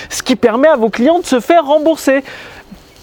ce 0.09 0.23
qui 0.23 0.37
permet 0.37 0.69
à 0.69 0.77
vos 0.77 0.91
clients 0.91 1.19
de 1.19 1.27
se 1.27 1.41
faire 1.41 1.67
rembourser. 1.67 2.23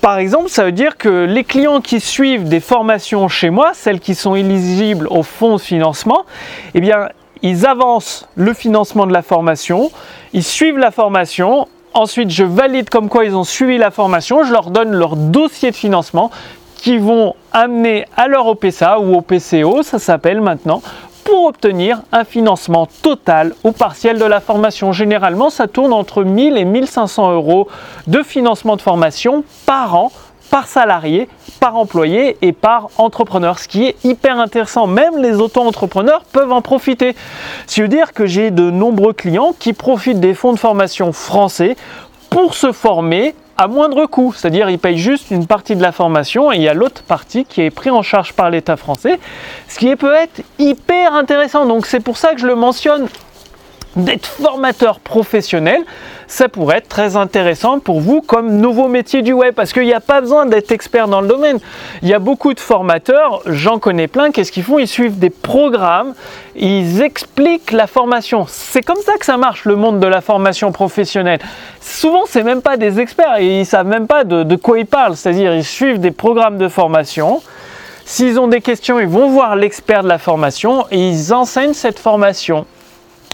Par 0.01 0.17
exemple, 0.17 0.49
ça 0.49 0.63
veut 0.63 0.71
dire 0.71 0.97
que 0.97 1.25
les 1.25 1.43
clients 1.43 1.81
qui 1.81 1.99
suivent 1.99 2.47
des 2.47 2.59
formations 2.59 3.27
chez 3.27 3.49
moi, 3.49 3.71
celles 3.73 3.99
qui 3.99 4.15
sont 4.15 4.35
éligibles 4.35 5.07
au 5.09 5.23
fonds 5.23 5.55
de 5.55 5.61
financement, 5.61 6.25
eh 6.73 6.81
bien, 6.81 7.09
ils 7.41 7.65
avancent 7.65 8.27
le 8.35 8.53
financement 8.53 9.05
de 9.05 9.13
la 9.13 9.21
formation, 9.21 9.91
ils 10.31 10.43
suivent 10.43 10.77
la 10.77 10.91
formation, 10.91 11.67
ensuite 11.93 12.29
je 12.29 12.43
valide 12.43 12.89
comme 12.89 13.09
quoi 13.09 13.25
ils 13.25 13.35
ont 13.35 13.43
suivi 13.43 13.77
la 13.77 13.91
formation, 13.91 14.43
je 14.43 14.51
leur 14.51 14.71
donne 14.71 14.91
leur 14.91 15.15
dossier 15.15 15.71
de 15.71 15.75
financement 15.75 16.31
qui 16.77 16.97
vont 16.97 17.35
amener 17.51 18.05
à 18.17 18.27
leur 18.27 18.47
OPSA 18.47 18.99
ou 18.99 19.15
au 19.15 19.21
PCO, 19.21 19.83
ça 19.83 19.99
s'appelle 19.99 20.41
maintenant, 20.41 20.81
pour 21.23 21.45
obtenir 21.45 22.01
un 22.11 22.23
financement 22.23 22.87
total 23.01 23.53
ou 23.63 23.71
partiel 23.71 24.19
de 24.19 24.25
la 24.25 24.39
formation. 24.39 24.91
Généralement, 24.91 25.49
ça 25.49 25.67
tourne 25.67 25.93
entre 25.93 26.23
1000 26.23 26.57
et 26.57 26.65
1500 26.65 27.33
euros 27.33 27.67
de 28.07 28.23
financement 28.23 28.75
de 28.75 28.81
formation 28.81 29.43
par 29.65 29.95
an 29.95 30.11
par 30.53 30.67
salarié, 30.67 31.29
par 31.59 31.77
employé 31.77 32.37
et 32.43 32.51
par 32.51 32.89
entrepreneur, 32.99 33.57
ce 33.57 33.67
qui 33.67 33.85
est 33.85 34.05
hyper 34.05 34.37
intéressant. 34.37 34.85
Même 34.85 35.17
les 35.17 35.37
auto-entrepreneurs 35.37 36.23
peuvent 36.31 36.51
en 36.51 36.61
profiter. 36.61 37.15
Ce 37.65 37.81
veut 37.81 37.87
dire 37.87 38.13
que 38.13 38.27
j'ai 38.27 38.51
de 38.51 38.69
nombreux 38.69 39.13
clients 39.13 39.55
qui 39.57 39.73
profitent 39.73 40.19
des 40.19 40.35
fonds 40.35 40.53
de 40.53 40.59
formation 40.59 41.11
français 41.11 41.75
pour 42.29 42.53
se 42.53 42.71
former 42.71 43.33
à 43.63 43.67
moindre 43.67 44.05
coût, 44.07 44.33
c'est-à-dire 44.35 44.69
ils 44.69 44.77
payent 44.77 44.97
juste 44.97 45.31
une 45.31 45.47
partie 45.47 45.77
de 45.77 45.81
la 45.81 45.93
formation 45.93 46.51
et 46.51 46.57
il 46.57 46.61
y 46.63 46.67
a 46.67 46.73
l'autre 46.73 47.01
partie 47.01 47.45
qui 47.45 47.61
est 47.61 47.69
prise 47.69 47.93
en 47.93 48.01
charge 48.01 48.33
par 48.33 48.49
l'État 48.49 48.75
français, 48.75 49.19
ce 49.69 49.79
qui 49.79 49.95
peut 49.95 50.13
être 50.13 50.41
hyper 50.59 51.13
intéressant. 51.13 51.65
Donc 51.65 51.85
c'est 51.85 52.01
pour 52.01 52.17
ça 52.17 52.33
que 52.33 52.41
je 52.41 52.47
le 52.47 52.55
mentionne 52.55 53.07
d'être 53.95 54.25
formateur 54.25 54.99
professionnel, 54.99 55.81
ça 56.27 56.49
pourrait 56.49 56.77
être 56.77 56.87
très 56.87 57.15
intéressant 57.15 57.79
pour 57.79 57.99
vous 57.99 58.21
comme 58.21 58.57
nouveau 58.57 58.87
métier 58.87 59.21
du 59.21 59.33
web 59.33 59.53
parce 59.53 59.71
qu'il 59.71 59.83
n'y 59.83 59.93
a 59.93 59.99
pas 59.99 60.21
besoin 60.21 60.45
d'être 60.45 60.71
expert 60.71 61.07
dans 61.07 61.21
le 61.21 61.27
domaine. 61.27 61.59
Il 62.01 62.09
y 62.09 62.13
a 62.13 62.19
beaucoup 62.19 62.53
de 62.53 62.59
formateurs, 62.59 63.41
j'en 63.45 63.77
connais 63.77 64.07
plein, 64.07 64.31
qu'est-ce 64.31 64.51
qu'ils 64.51 64.63
font? 64.63 64.79
Ils 64.79 64.87
suivent 64.87 65.19
des 65.19 65.29
programmes, 65.29 66.13
ils 66.55 67.01
expliquent 67.01 67.71
la 67.71 67.87
formation. 67.87 68.45
C'est 68.47 68.81
comme 68.81 69.01
ça 69.05 69.17
que 69.17 69.25
ça 69.25 69.37
marche 69.37 69.65
le 69.65 69.75
monde 69.75 69.99
de 69.99 70.07
la 70.07 70.21
formation 70.21 70.71
professionnelle. 70.71 71.39
Souvent, 71.81 72.23
c'est 72.27 72.43
même 72.43 72.61
pas 72.61 72.77
des 72.77 72.99
experts, 72.99 73.39
ils 73.39 73.65
savent 73.65 73.87
même 73.87 74.07
pas 74.07 74.23
de, 74.23 74.43
de 74.43 74.55
quoi 74.55 74.79
ils 74.79 74.85
parlent, 74.85 75.15
c'est-à-dire 75.15 75.53
ils 75.53 75.63
suivent 75.63 75.99
des 75.99 76.11
programmes 76.11 76.57
de 76.57 76.67
formation. 76.67 77.41
S'ils 78.05 78.39
ont 78.39 78.47
des 78.47 78.61
questions, 78.61 78.99
ils 78.99 79.07
vont 79.07 79.29
voir 79.29 79.55
l'expert 79.55 80.03
de 80.03 80.09
la 80.09 80.17
formation 80.17 80.85
et 80.91 81.09
ils 81.09 81.33
enseignent 81.33 81.73
cette 81.73 81.99
formation. 81.99 82.65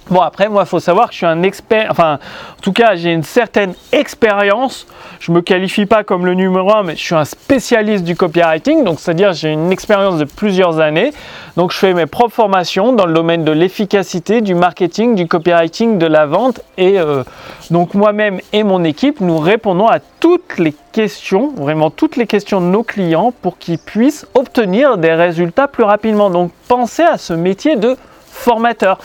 Bon, 0.09 0.21
après, 0.21 0.49
moi, 0.49 0.63
il 0.65 0.67
faut 0.67 0.79
savoir 0.79 1.07
que 1.07 1.13
je 1.13 1.17
suis 1.17 1.25
un 1.27 1.43
expert, 1.43 1.87
enfin, 1.91 2.15
en 2.15 2.61
tout 2.63 2.73
cas, 2.73 2.95
j'ai 2.95 3.13
une 3.13 3.23
certaine 3.23 3.75
expérience. 3.91 4.87
Je 5.19 5.31
ne 5.31 5.37
me 5.37 5.41
qualifie 5.41 5.85
pas 5.85 6.03
comme 6.03 6.25
le 6.25 6.33
numéro 6.33 6.73
un, 6.73 6.81
mais 6.81 6.95
je 6.95 7.03
suis 7.03 7.15
un 7.15 7.25
spécialiste 7.25 8.03
du 8.03 8.15
copywriting, 8.15 8.83
donc 8.83 8.99
c'est-à-dire 8.99 9.33
j'ai 9.33 9.51
une 9.51 9.71
expérience 9.71 10.17
de 10.17 10.25
plusieurs 10.25 10.79
années. 10.79 11.11
Donc, 11.57 11.71
je 11.71 11.77
fais 11.77 11.93
mes 11.93 12.07
propres 12.07 12.33
formations 12.33 12.91
dans 12.91 13.05
le 13.05 13.13
domaine 13.13 13.43
de 13.43 13.51
l'efficacité, 13.51 14.41
du 14.41 14.55
marketing, 14.55 15.13
du 15.13 15.27
copywriting, 15.27 15.99
de 15.99 16.07
la 16.07 16.25
vente. 16.25 16.61
Et 16.77 16.99
euh, 16.99 17.23
donc, 17.69 17.93
moi-même 17.93 18.39
et 18.51 18.63
mon 18.63 18.83
équipe, 18.83 19.19
nous 19.21 19.37
répondons 19.37 19.87
à 19.87 19.99
toutes 20.19 20.57
les 20.57 20.73
questions, 20.91 21.53
vraiment 21.55 21.91
toutes 21.91 22.15
les 22.15 22.25
questions 22.25 22.61
de 22.61 22.65
nos 22.65 22.81
clients 22.81 23.31
pour 23.43 23.59
qu'ils 23.59 23.77
puissent 23.77 24.25
obtenir 24.33 24.97
des 24.97 25.13
résultats 25.13 25.67
plus 25.67 25.83
rapidement. 25.83 26.31
Donc, 26.31 26.51
pensez 26.67 27.03
à 27.03 27.19
ce 27.19 27.33
métier 27.33 27.75
de 27.75 27.95
formateur. 28.39 28.98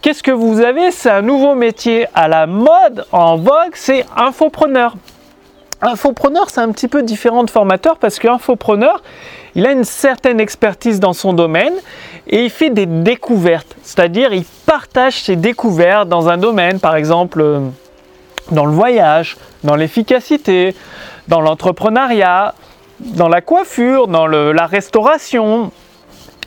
Qu'est-ce 0.00 0.22
que 0.22 0.32
vous 0.32 0.60
avez? 0.60 0.90
C'est 0.90 1.10
un 1.10 1.22
nouveau 1.22 1.54
métier 1.54 2.06
à 2.14 2.28
la 2.28 2.46
mode, 2.46 3.06
en 3.12 3.36
vogue, 3.36 3.74
c'est 3.74 4.04
infopreneur. 4.16 4.96
Infopreneur, 5.80 6.50
c'est 6.50 6.60
un 6.60 6.70
petit 6.70 6.88
peu 6.88 7.02
différent 7.02 7.44
de 7.44 7.50
formateur 7.50 7.96
parce 7.96 8.18
qu'infopreneur, 8.18 9.02
il 9.54 9.66
a 9.66 9.72
une 9.72 9.84
certaine 9.84 10.40
expertise 10.40 11.00
dans 11.00 11.12
son 11.12 11.32
domaine 11.32 11.74
et 12.26 12.44
il 12.44 12.50
fait 12.50 12.70
des 12.70 12.86
découvertes. 12.86 13.76
C'est-à-dire, 13.82 14.32
il 14.32 14.44
partage 14.66 15.22
ses 15.22 15.36
découvertes 15.36 16.08
dans 16.08 16.28
un 16.28 16.36
domaine, 16.36 16.80
par 16.80 16.96
exemple 16.96 17.40
euh, 17.40 17.60
dans 18.50 18.64
le 18.64 18.72
voyage, 18.72 19.36
dans 19.64 19.76
l'efficacité, 19.76 20.74
dans 21.28 21.40
l'entrepreneuriat, 21.40 22.54
dans 23.00 23.28
la 23.28 23.40
coiffure, 23.40 24.08
dans 24.08 24.26
la 24.26 24.66
restauration, 24.66 25.72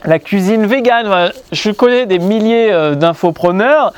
la 0.05 0.19
cuisine 0.19 0.65
végane. 0.65 1.31
Je 1.51 1.71
connais 1.71 2.05
des 2.05 2.19
milliers 2.19 2.71
euh, 2.71 2.95
d'infopreneurs 2.95 3.93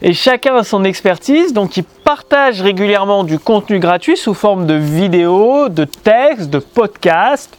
et 0.00 0.14
chacun 0.14 0.56
a 0.56 0.64
son 0.64 0.84
expertise, 0.84 1.52
donc 1.52 1.76
ils 1.76 1.84
partagent 1.84 2.60
régulièrement 2.60 3.22
du 3.22 3.38
contenu 3.38 3.78
gratuit 3.78 4.16
sous 4.16 4.34
forme 4.34 4.66
de 4.66 4.74
vidéos, 4.74 5.68
de 5.68 5.84
textes, 5.84 6.50
de 6.50 6.58
podcasts 6.58 7.56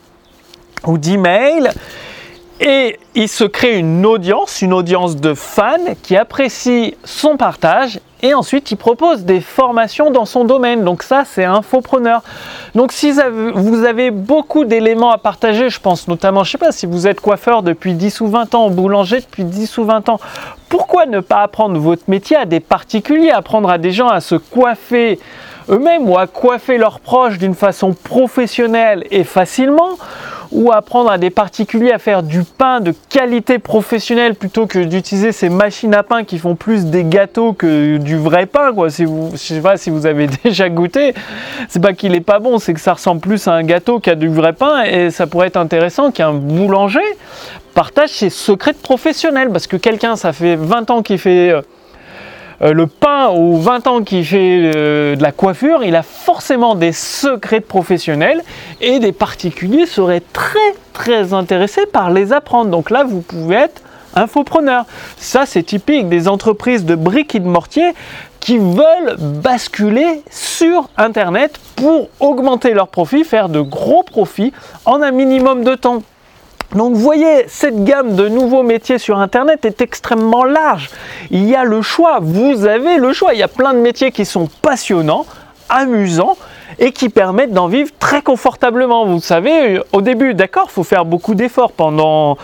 ou 0.86 0.98
d'emails. 0.98 1.70
Et 2.60 3.00
il 3.16 3.30
se 3.30 3.46
crée 3.46 3.78
une 3.78 4.06
audience, 4.06 4.62
une 4.62 4.74
audience 4.74 5.16
de 5.16 5.34
fans 5.34 5.96
qui 6.02 6.16
apprécient 6.16 6.92
son 7.04 7.38
partage 7.38 8.00
et 8.24 8.34
ensuite 8.34 8.72
il 8.72 8.78
propose 8.78 9.26
des 9.26 9.42
formations 9.42 10.10
dans 10.10 10.26
son 10.26 10.46
domaine. 10.46 10.84
Donc 10.84 11.04
ça, 11.04 11.26
c'est 11.26 11.44
infopreneur. 11.44 12.24
Donc 12.74 12.92
si 12.92 13.12
vous 13.54 13.84
avez 13.84 14.10
beaucoup 14.10 14.66
d'éléments 14.66 15.12
à 15.12 15.20
partager, 15.20 15.70
je 15.70 15.80
pense 15.80 16.08
notamment, 16.08 16.44
je 16.44 16.52
sais 16.52 16.58
pas, 16.58 16.72
si 16.72 16.88
vous 16.88 17.06
êtes 17.06 17.20
coiffeur 17.20 17.62
depuis 17.62 17.94
10 17.94 18.22
ou 18.22 18.28
20 18.28 18.56
ans, 18.56 18.70
boulanger 18.70 19.20
depuis 19.20 19.44
10 19.44 19.78
ou 19.78 19.84
20 19.84 20.10
ans, 20.10 20.20
pourquoi 20.70 21.06
ne 21.06 21.20
pas 21.20 21.44
apprendre 21.44 21.78
votre 21.80 22.04
métier 22.08 22.38
à 22.38 22.46
des 22.46 22.62
particuliers, 22.62 23.30
apprendre 23.30 23.70
à 23.70 23.78
des 23.78 23.92
gens 23.92 24.08
à 24.08 24.22
se 24.22 24.36
coiffer 24.36 25.20
eux-mêmes 25.70 26.10
ou 26.10 26.18
à 26.18 26.26
coiffer 26.26 26.78
leurs 26.78 27.00
proches 27.00 27.38
d'une 27.38 27.56
façon 27.56 27.94
professionnelle 27.94 29.06
et 29.12 29.24
facilement? 29.24 29.98
Ou 30.54 30.72
apprendre 30.72 31.12
à 31.12 31.18
des 31.18 31.30
particuliers 31.30 31.92
à 31.92 31.98
faire 31.98 32.24
du 32.24 32.44
pain 32.44 32.80
de 32.80 32.94
qualité 33.10 33.60
professionnelle 33.60 34.36
plutôt 34.36 34.68
que 34.68 34.80
d'utiliser 34.80 35.32
ces 35.32 35.50
machines 35.50 35.94
à 35.94 36.04
pain 36.04 36.24
qui 36.24 36.38
font 36.38 36.56
plus 36.56 36.86
des 36.86 37.04
gâteaux 37.04 37.54
que 37.54 37.98
du 37.98 38.16
vrai 38.16 38.46
pain 38.46 38.72
quoi. 38.74 38.90
Si 38.90 39.06
vous, 39.06 39.32
je 39.32 39.76
si 39.76 39.90
vous 39.90 40.06
avez 40.06 40.28
déjà 40.44 40.70
goûté, 40.70 41.14
c'est 41.68 41.82
pas 41.82 41.94
qu'il 41.94 42.16
est 42.16 42.22
pas 42.22 42.40
bon, 42.40 42.60
c'est 42.60 42.74
que 42.74 42.80
ça 42.80 42.94
ressemble 42.94 43.22
plus 43.22 43.48
à 43.48 43.54
un 43.54 43.64
gâteau 43.64 44.00
qu'à 44.00 44.16
du 44.16 44.28
vrai 44.28 44.54
pain 44.54 44.84
et 44.84 45.10
ça 45.10 45.28
pourrait 45.28 45.48
être 45.48 45.58
intéressant 45.58 46.12
qu'un 46.12 46.34
boulanger 46.34 47.02
partage 47.74 48.10
ses 48.10 48.30
secrets 48.30 48.74
professionnels 48.74 49.50
parce 49.50 49.68
que 49.68 49.78
quelqu'un 49.78 50.16
ça 50.16 50.32
fait 50.32 50.56
20 50.56 50.92
ans 50.92 51.02
qu'il 51.02 51.18
fait 51.18 51.50
euh, 51.50 51.62
le 52.72 52.88
pain 52.88 53.30
ou 53.32 53.58
20 53.58 53.88
ans 53.88 54.04
qui 54.04 54.24
fait 54.24 54.72
euh, 54.76 55.16
de 55.16 55.22
la 55.22 55.32
coiffure, 55.34 55.84
il 55.84 55.96
a 55.96 56.04
forcément 56.04 56.76
des 56.76 56.94
secrets 56.94 57.60
de 57.60 57.66
professionnels 57.66 58.42
et 58.80 59.00
des 59.00 59.12
particuliers 59.12 59.86
seraient 59.86 60.24
très 60.32 60.60
très 60.94 61.34
intéressés 61.34 61.86
par 61.86 62.12
les 62.12 62.32
apprendre. 62.32 62.70
Donc 62.72 62.90
là, 62.90 63.04
vous 63.04 63.22
pouvez 63.22 63.56
être 63.56 63.82
infopreneur. 64.16 64.86
Ça, 65.18 65.46
c'est 65.46 65.64
typique 65.64 66.08
des 66.08 66.28
entreprises 66.28 66.86
de 66.86 66.96
briques 66.96 67.36
et 67.36 67.40
de 67.40 67.48
mortier 67.48 67.94
qui 68.40 68.58
veulent 68.58 69.16
basculer 69.18 70.22
sur 70.30 70.90
Internet 70.98 71.60
pour 71.76 72.10
augmenter 72.20 72.74
leurs 72.74 72.90
profits, 72.90 73.24
faire 73.24 73.50
de 73.50 73.62
gros 73.62 74.04
profits 74.04 74.54
en 74.86 75.02
un 75.02 75.12
minimum 75.12 75.64
de 75.64 75.76
temps. 75.76 76.04
Donc 76.74 76.94
vous 76.94 77.00
voyez, 77.02 77.46
cette 77.48 77.84
gamme 77.84 78.16
de 78.16 78.28
nouveaux 78.28 78.64
métiers 78.64 78.98
sur 78.98 79.20
Internet 79.20 79.64
est 79.66 79.82
extrêmement 79.82 80.44
large. 80.44 80.90
Il 81.30 81.48
y 81.48 81.56
a 81.56 81.64
le 81.64 81.82
choix, 81.82 82.20
vous 82.22 82.66
avez 82.66 82.98
le 82.98 83.14
choix. 83.14 83.34
Il 83.34 83.40
y 83.40 83.44
a 83.44 83.48
plein 83.48 83.74
de 83.74 83.80
métiers 83.80 84.12
qui 84.12 84.26
sont 84.26 84.50
passionnants, 84.62 85.26
amusants 85.70 86.36
et 86.80 86.92
qui 86.92 87.10
permettent 87.10 87.54
d'en 87.54 87.68
vivre 87.68 87.92
très 88.00 88.24
confortablement. 88.24 89.06
Vous 89.06 89.20
savez, 89.20 89.80
au 89.92 90.02
début, 90.02 90.34
d'accord, 90.34 90.66
il 90.70 90.74
faut 90.74 90.84
faire 90.84 91.06
beaucoup 91.06 91.36
d'efforts 91.36 91.72
pendant 91.72 92.38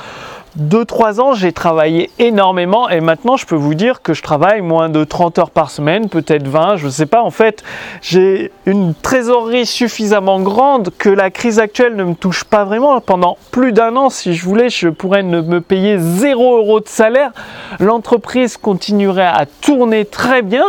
2-3 0.60 1.20
ans, 1.20 1.34
j'ai 1.34 1.54
travaillé 1.54 2.10
énormément 2.20 2.90
et 2.90 3.02
maintenant 3.02 3.38
je 3.38 3.46
peux 3.46 3.56
vous 3.56 3.74
dire 3.74 4.02
que 4.02 4.14
je 4.14 4.22
travaille 4.22 4.62
moins 4.62 4.90
de 4.90 5.04
30 5.04 5.40
heures 5.40 5.52
par 5.52 5.72
semaine, 5.72 6.10
peut-être 6.10 6.48
20, 6.48 6.78
je 6.78 6.86
ne 6.86 6.92
sais 6.92 7.06
pas. 7.06 7.22
En 7.22 7.32
fait, 7.32 7.64
j'ai 8.02 8.52
une 8.66 8.94
trésorerie 8.94 9.66
suffisamment 9.66 10.40
grande 10.40 10.90
que 10.98 11.10
la 11.10 11.30
crise 11.30 11.60
actuelle 11.60 11.96
ne 11.96 12.04
me 12.04 12.16
touche 12.16 12.44
pas 12.44 12.64
vraiment. 12.64 13.00
Pendant 13.02 13.38
plus 13.52 13.72
d'un 13.74 13.96
an, 13.96 14.10
si 14.10 14.34
je 14.34 14.44
voulais, 14.44 14.70
je 14.70 14.90
pourrais 14.90 15.24
ne 15.24 15.42
me 15.42 15.62
payer 15.62 15.98
0 15.98 16.58
euros 16.58 16.80
de 16.80 16.88
salaire. 16.88 17.32
L'entreprise 17.80 18.58
continuerait 18.58 19.24
à 19.24 19.46
tourner 19.62 20.06
très 20.06 20.42
bien 20.42 20.66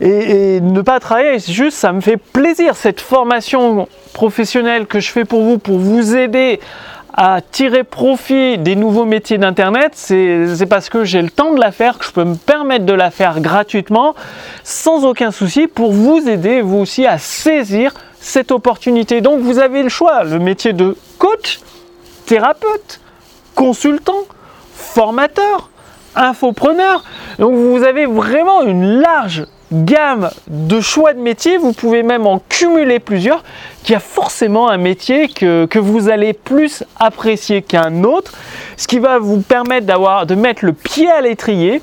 et, 0.00 0.56
et 0.56 0.60
ne 0.60 0.80
pas 0.80 1.00
travailler. 1.00 1.38
Juste, 1.38 1.76
ça 1.76 1.92
me 1.92 2.00
fait 2.00 2.16
plaisir. 2.16 2.74
Cette 2.76 3.00
formation 3.00 3.88
professionnelle 4.12 4.86
que 4.86 5.00
je 5.00 5.10
fais 5.10 5.24
pour 5.24 5.42
vous, 5.42 5.58
pour 5.58 5.78
vous 5.78 6.16
aider 6.16 6.60
à 7.16 7.40
tirer 7.40 7.84
profit 7.84 8.58
des 8.58 8.74
nouveaux 8.74 9.04
métiers 9.04 9.38
d'Internet, 9.38 9.92
c'est 9.94 10.66
parce 10.68 10.88
que 10.88 11.04
j'ai 11.04 11.22
le 11.22 11.30
temps 11.30 11.52
de 11.52 11.60
la 11.60 11.70
faire, 11.70 11.98
que 11.98 12.04
je 12.04 12.10
peux 12.10 12.24
me 12.24 12.34
permettre 12.34 12.84
de 12.84 12.92
la 12.92 13.12
faire 13.12 13.40
gratuitement, 13.40 14.14
sans 14.64 15.04
aucun 15.04 15.30
souci, 15.30 15.68
pour 15.68 15.92
vous 15.92 16.28
aider, 16.28 16.60
vous 16.60 16.78
aussi, 16.78 17.06
à 17.06 17.18
saisir 17.18 17.94
cette 18.18 18.50
opportunité. 18.50 19.20
Donc 19.20 19.40
vous 19.40 19.60
avez 19.60 19.84
le 19.84 19.88
choix, 19.88 20.24
le 20.24 20.40
métier 20.40 20.72
de 20.72 20.96
coach, 21.18 21.60
thérapeute, 22.26 23.00
consultant, 23.54 24.24
formateur, 24.72 25.70
infopreneur. 26.16 27.04
Donc 27.38 27.54
vous 27.54 27.84
avez 27.84 28.06
vraiment 28.06 28.62
une 28.62 29.00
large 29.00 29.46
gamme 29.74 30.30
de 30.46 30.80
choix 30.80 31.12
de 31.12 31.20
métiers, 31.20 31.58
vous 31.58 31.72
pouvez 31.72 32.02
même 32.02 32.26
en 32.26 32.40
cumuler 32.48 33.00
plusieurs, 33.00 33.42
qui 33.82 33.94
a 33.94 34.00
forcément 34.00 34.68
un 34.68 34.78
métier 34.78 35.28
que, 35.28 35.78
vous 35.78 36.08
allez 36.08 36.32
plus 36.32 36.84
apprécier 36.98 37.62
qu'un 37.62 38.04
autre, 38.04 38.32
ce 38.76 38.86
qui 38.86 38.98
va 38.98 39.18
vous 39.18 39.40
permettre 39.40 39.86
d'avoir, 39.86 40.26
de 40.26 40.34
mettre 40.34 40.64
le 40.64 40.72
pied 40.72 41.10
à 41.10 41.20
l'étrier, 41.20 41.82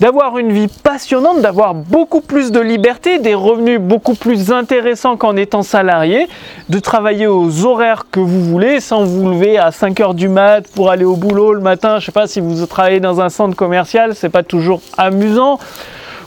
d'avoir 0.00 0.38
une 0.38 0.52
vie 0.52 0.68
passionnante, 0.68 1.40
d'avoir 1.40 1.74
beaucoup 1.74 2.20
plus 2.20 2.52
de 2.52 2.60
liberté, 2.60 3.18
des 3.18 3.34
revenus 3.34 3.80
beaucoup 3.80 4.14
plus 4.14 4.52
intéressants 4.52 5.16
qu'en 5.16 5.36
étant 5.36 5.62
salarié, 5.62 6.28
de 6.68 6.78
travailler 6.78 7.26
aux 7.26 7.64
horaires 7.64 8.06
que 8.10 8.20
vous 8.20 8.44
voulez 8.44 8.80
sans 8.80 9.04
vous 9.04 9.28
lever 9.30 9.58
à 9.58 9.72
5 9.72 9.98
heures 10.00 10.14
du 10.14 10.28
mat 10.28 10.68
pour 10.74 10.90
aller 10.90 11.04
au 11.04 11.16
boulot 11.16 11.52
le 11.52 11.60
matin. 11.60 11.98
Je 11.98 12.06
sais 12.06 12.12
pas 12.12 12.26
si 12.26 12.40
vous 12.40 12.66
travaillez 12.66 13.00
dans 13.00 13.20
un 13.20 13.28
centre 13.28 13.56
commercial, 13.56 14.14
c'est 14.14 14.28
pas 14.28 14.44
toujours 14.44 14.80
amusant 14.96 15.58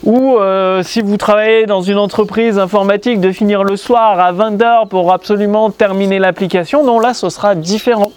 ou 0.03 0.38
euh, 0.38 0.84
si 0.84 1.01
vous 1.01 1.17
travaillez 1.17 1.65
dans 1.65 1.81
une 1.81 1.98
entreprise 1.98 2.58
informatique 2.58 3.20
de 3.20 3.31
finir 3.31 3.63
le 3.63 3.75
soir 3.75 4.20
à 4.20 4.34
20h 4.34 4.88
pour 4.88 5.12
absolument 5.12 5.70
terminer 5.70 6.20
l'application. 6.20 6.84
Non, 6.84 7.00
là 7.00 7.13
ce 7.13 7.29
sera 7.29 7.55
différent. 7.55 8.12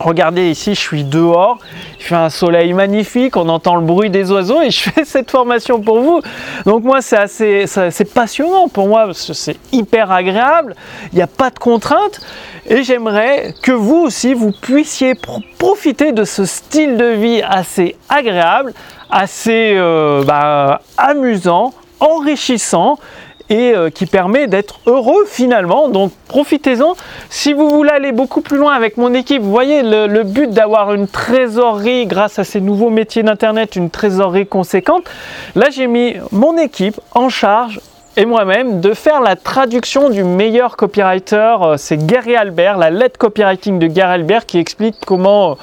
Regardez 0.00 0.50
ici, 0.50 0.74
je 0.74 0.80
suis 0.80 1.04
dehors, 1.04 1.58
il 2.00 2.04
fait 2.04 2.16
un 2.16 2.28
soleil 2.28 2.72
magnifique, 2.72 3.36
on 3.36 3.48
entend 3.48 3.76
le 3.76 3.82
bruit 3.82 4.10
des 4.10 4.32
oiseaux 4.32 4.60
et 4.60 4.70
je 4.70 4.90
fais 4.90 5.04
cette 5.04 5.30
formation 5.30 5.80
pour 5.80 6.00
vous. 6.00 6.20
Donc 6.66 6.82
moi, 6.82 7.00
c'est 7.00 7.16
assez, 7.16 7.64
passionnant 8.12 8.68
pour 8.68 8.88
moi 8.88 9.10
c'est 9.14 9.56
hyper 9.72 10.10
agréable, 10.10 10.74
il 11.12 11.16
n'y 11.16 11.22
a 11.22 11.28
pas 11.28 11.50
de 11.50 11.58
contraintes 11.60 12.20
et 12.66 12.82
j'aimerais 12.82 13.54
que 13.62 13.70
vous 13.70 13.96
aussi, 13.96 14.34
vous 14.34 14.50
puissiez 14.50 15.14
profiter 15.58 16.10
de 16.10 16.24
ce 16.24 16.44
style 16.44 16.96
de 16.96 17.06
vie 17.06 17.42
assez 17.42 17.94
agréable, 18.08 18.72
assez 19.10 19.74
euh, 19.76 20.24
bah, 20.24 20.80
amusant, 20.96 21.72
enrichissant 22.00 22.98
et 23.50 23.74
euh, 23.74 23.90
qui 23.90 24.06
permet 24.06 24.46
d'être 24.46 24.80
heureux 24.86 25.24
finalement. 25.26 25.88
Donc 25.88 26.12
profitez-en. 26.28 26.94
Si 27.28 27.52
vous 27.52 27.68
voulez 27.68 27.90
aller 27.90 28.12
beaucoup 28.12 28.40
plus 28.40 28.56
loin 28.56 28.72
avec 28.72 28.96
mon 28.96 29.12
équipe, 29.14 29.42
vous 29.42 29.50
voyez 29.50 29.82
le, 29.82 30.22
but 30.22 30.50
d'avoir 30.50 30.94
une 30.94 31.08
trésorerie 31.08 32.06
grâce 32.06 32.38
à 32.38 32.44
ces 32.44 32.60
nouveaux 32.60 32.90
métiers 32.90 33.22
d'Internet, 33.22 33.76
une 33.76 33.90
trésorerie 33.90 34.46
conséquente. 34.46 35.04
Là, 35.54 35.68
j'ai 35.70 35.86
mis 35.86 36.16
mon 36.32 36.56
équipe 36.56 37.00
en 37.14 37.28
charge 37.28 37.80
et 38.16 38.26
moi-même 38.26 38.80
de 38.80 38.94
faire 38.94 39.20
la 39.20 39.36
traduction 39.36 40.08
du 40.08 40.24
meilleur 40.24 40.76
copywriter. 40.76 41.56
Euh, 41.62 41.76
c'est 41.76 42.06
Gary 42.06 42.36
Albert, 42.36 42.78
la 42.78 42.90
lettre 42.90 43.18
copywriting 43.18 43.78
de 43.78 43.86
Gary 43.88 44.14
Albert 44.14 44.46
qui 44.46 44.58
explique 44.58 44.96
comment 45.04 45.58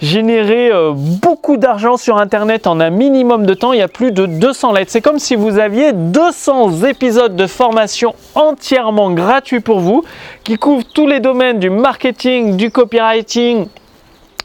générer 0.00 0.70
euh, 0.70 0.92
beaucoup 0.94 1.56
d'argent 1.56 1.96
sur 1.96 2.18
Internet 2.18 2.66
en 2.66 2.80
un 2.80 2.90
minimum 2.90 3.46
de 3.46 3.54
temps. 3.54 3.72
Il 3.72 3.78
y 3.78 3.82
a 3.82 3.88
plus 3.88 4.12
de 4.12 4.26
200 4.26 4.72
lettres. 4.72 4.90
C'est 4.90 5.00
comme 5.00 5.18
si 5.18 5.34
vous 5.34 5.58
aviez 5.58 5.92
200 5.92 6.84
épisodes 6.84 7.34
de 7.34 7.46
formation 7.46 8.14
entièrement 8.34 9.10
gratuits 9.10 9.60
pour 9.60 9.80
vous, 9.80 10.04
qui 10.44 10.56
couvrent 10.56 10.86
tous 10.94 11.06
les 11.06 11.20
domaines 11.20 11.58
du 11.58 11.70
marketing, 11.70 12.56
du 12.56 12.70
copywriting, 12.70 13.66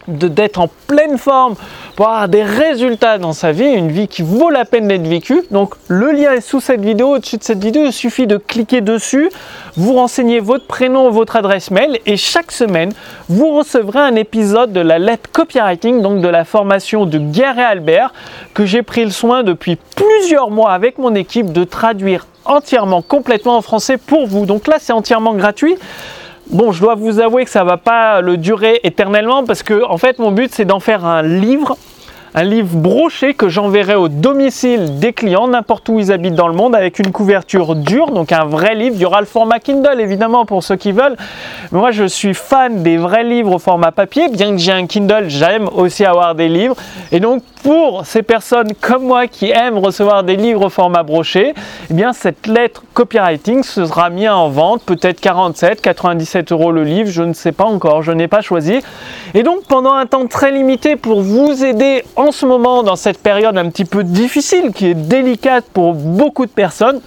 d'être 0.08 0.60
en 0.60 0.70
pleine 0.88 1.18
forme 1.18 1.56
pour 1.96 2.08
avoir 2.08 2.28
des 2.28 2.44
résultats 2.44 3.18
dans 3.18 3.34
sa 3.34 3.52
vie, 3.52 3.66
une 3.66 3.92
vie 3.92 4.08
qui 4.08 4.22
vaut 4.22 4.50
la 4.50 4.66
peine 4.66 4.88
d'être 4.88 5.08
vécue. 5.08 5.44
Donc 5.52 5.76
le 5.88 6.12
lien 6.12 6.34
est 6.34 6.42
sous 6.42 6.60
cette 6.60 6.82
vidéo, 6.82 7.16
au-dessus 7.16 7.38
de 7.38 7.44
cette 7.44 7.64
vidéo, 7.64 7.84
il 7.86 7.94
suffit 7.94 8.28
de 8.28 8.38
cliquer 8.38 8.82
dessus, 8.82 9.30
vous 9.76 9.94
renseignez 9.94 10.40
votre 10.40 10.66
prénom, 10.66 11.10
votre 11.10 11.36
adresse 11.36 11.72
mail 11.72 12.00
et 12.06 12.18
chaque 12.18 12.52
semaine, 12.52 12.92
vous 13.30 13.56
recevrez 13.56 14.00
un 14.00 14.16
épisode 14.16 14.74
de 14.74 14.80
la 14.80 15.00
lettre 15.00 15.30
copywriting, 15.32 16.02
donc 16.02 16.22
de 16.22 16.28
la 16.28 16.46
formation 16.46 17.06
de 17.06 17.18
Gary 17.18 17.62
Albert, 17.62 18.14
que 18.54 18.66
j'ai 18.66 18.82
pris 18.82 19.06
le 19.06 19.12
soin 19.12 19.44
depuis 19.44 19.78
plusieurs 19.96 20.50
mois 20.50 20.72
avec 20.72 20.98
mon 20.98 21.16
équipe 21.16 21.52
de 21.52 21.64
traduire 21.64 22.28
entièrement, 22.46 23.02
complètement 23.02 23.58
en 23.58 23.62
français 23.62 23.98
pour 23.98 24.28
vous. 24.28 24.46
Donc 24.46 24.68
là, 24.68 24.78
c'est 24.80 24.94
entièrement 24.94 25.34
gratuit. 25.34 25.76
Bon, 26.50 26.72
je 26.72 26.82
dois 26.82 26.96
vous 26.96 27.20
avouer 27.20 27.46
que 27.46 27.52
ça 27.52 27.64
va 27.64 27.78
pas 27.78 28.22
le 28.22 28.38
durer 28.38 28.80
éternellement 28.84 29.44
parce 29.46 29.64
que 29.64 29.84
en 29.84 29.98
fait 29.98 30.20
mon 30.20 30.32
but 30.32 30.52
c'est 30.54 30.66
d'en 30.66 30.80
faire 30.80 31.06
un 31.06 31.22
livre 31.22 31.78
un 32.36 32.44
livre 32.44 32.76
broché 32.76 33.34
que 33.36 33.48
j'enverrai 33.48 33.96
au 33.96 34.08
domicile 34.08 34.98
des 35.00 35.14
clients, 35.14 35.48
n'importe 35.48 35.88
où 35.90 36.00
ils 36.00 36.12
habitent 36.12 36.34
dans 36.34 36.48
le 36.48 36.56
monde, 36.56 36.76
avec 36.76 36.98
une 36.98 37.12
couverture 37.12 37.76
dure, 37.76 38.10
donc 38.10 38.32
un 38.32 38.46
vrai 38.46 38.74
livre. 38.74 38.96
Il 38.96 39.02
y 39.02 39.06
aura 39.06 39.20
le 39.20 39.28
format 39.28 39.60
Kindle 39.60 40.00
évidemment 40.00 40.46
pour 40.46 40.64
ceux 40.64 40.76
qui 40.76 40.92
veulent. 40.92 41.16
moi 41.72 41.92
je 41.92 42.06
suis 42.06 42.34
fan 42.34 42.82
des 42.82 42.98
vrais 42.98 43.24
livres 43.24 43.54
au 43.54 43.60
format 43.60 43.92
papier, 43.92 44.30
bien 44.30 44.52
que 44.52 44.58
j'ai 44.58 44.72
un 44.72 44.88
Kindle, 44.88 45.26
j'aime 45.28 45.70
aussi 45.76 46.06
avoir 46.06 46.34
des 46.34 46.50
livres. 46.50 46.76
Et 47.12 47.20
donc 47.20 47.44
pour 47.64 48.06
ces 48.06 48.22
personnes 48.22 48.74
comme 48.80 49.04
moi 49.04 49.28
qui 49.28 49.50
aiment 49.50 49.78
recevoir 49.78 50.24
des 50.24 50.36
livres 50.36 50.66
au 50.66 50.70
format 50.70 51.02
broché, 51.02 51.54
eh 51.90 52.04
cette 52.14 52.46
lettre 52.46 52.84
copywriting 52.94 53.64
sera 53.64 54.10
mise 54.10 54.30
en 54.30 54.50
vente, 54.50 54.84
peut-être 54.84 55.22
47, 55.22 55.82
97 55.82 56.52
euros 56.52 56.72
le 56.72 56.84
livre, 56.84 57.10
je 57.10 57.24
ne 57.24 57.34
sais 57.34 57.54
pas 57.54 57.64
encore, 57.64 58.04
je 58.04 58.12
n'ai 58.12 58.28
pas 58.28 58.42
choisi. 58.42 58.80
Et 59.34 59.44
donc 59.44 59.64
pendant 59.68 59.94
un 59.94 60.06
temps 60.06 60.28
très 60.28 60.52
limité 60.52 60.98
pour 60.98 61.22
vous 61.22 61.64
aider 61.64 62.04
en 62.18 62.32
ce 62.32 62.46
moment, 62.46 62.84
dans 62.84 62.98
cette 62.98 63.18
période 63.18 63.58
un 63.58 63.70
petit 63.70 63.86
peu 63.86 64.04
difficile, 64.04 64.72
qui 64.74 64.88
est 64.88 64.94
délicate 64.94 65.66
pour 65.74 65.94
beaucoup 65.94 66.46
de 66.46 66.52
personnes, 66.52 67.00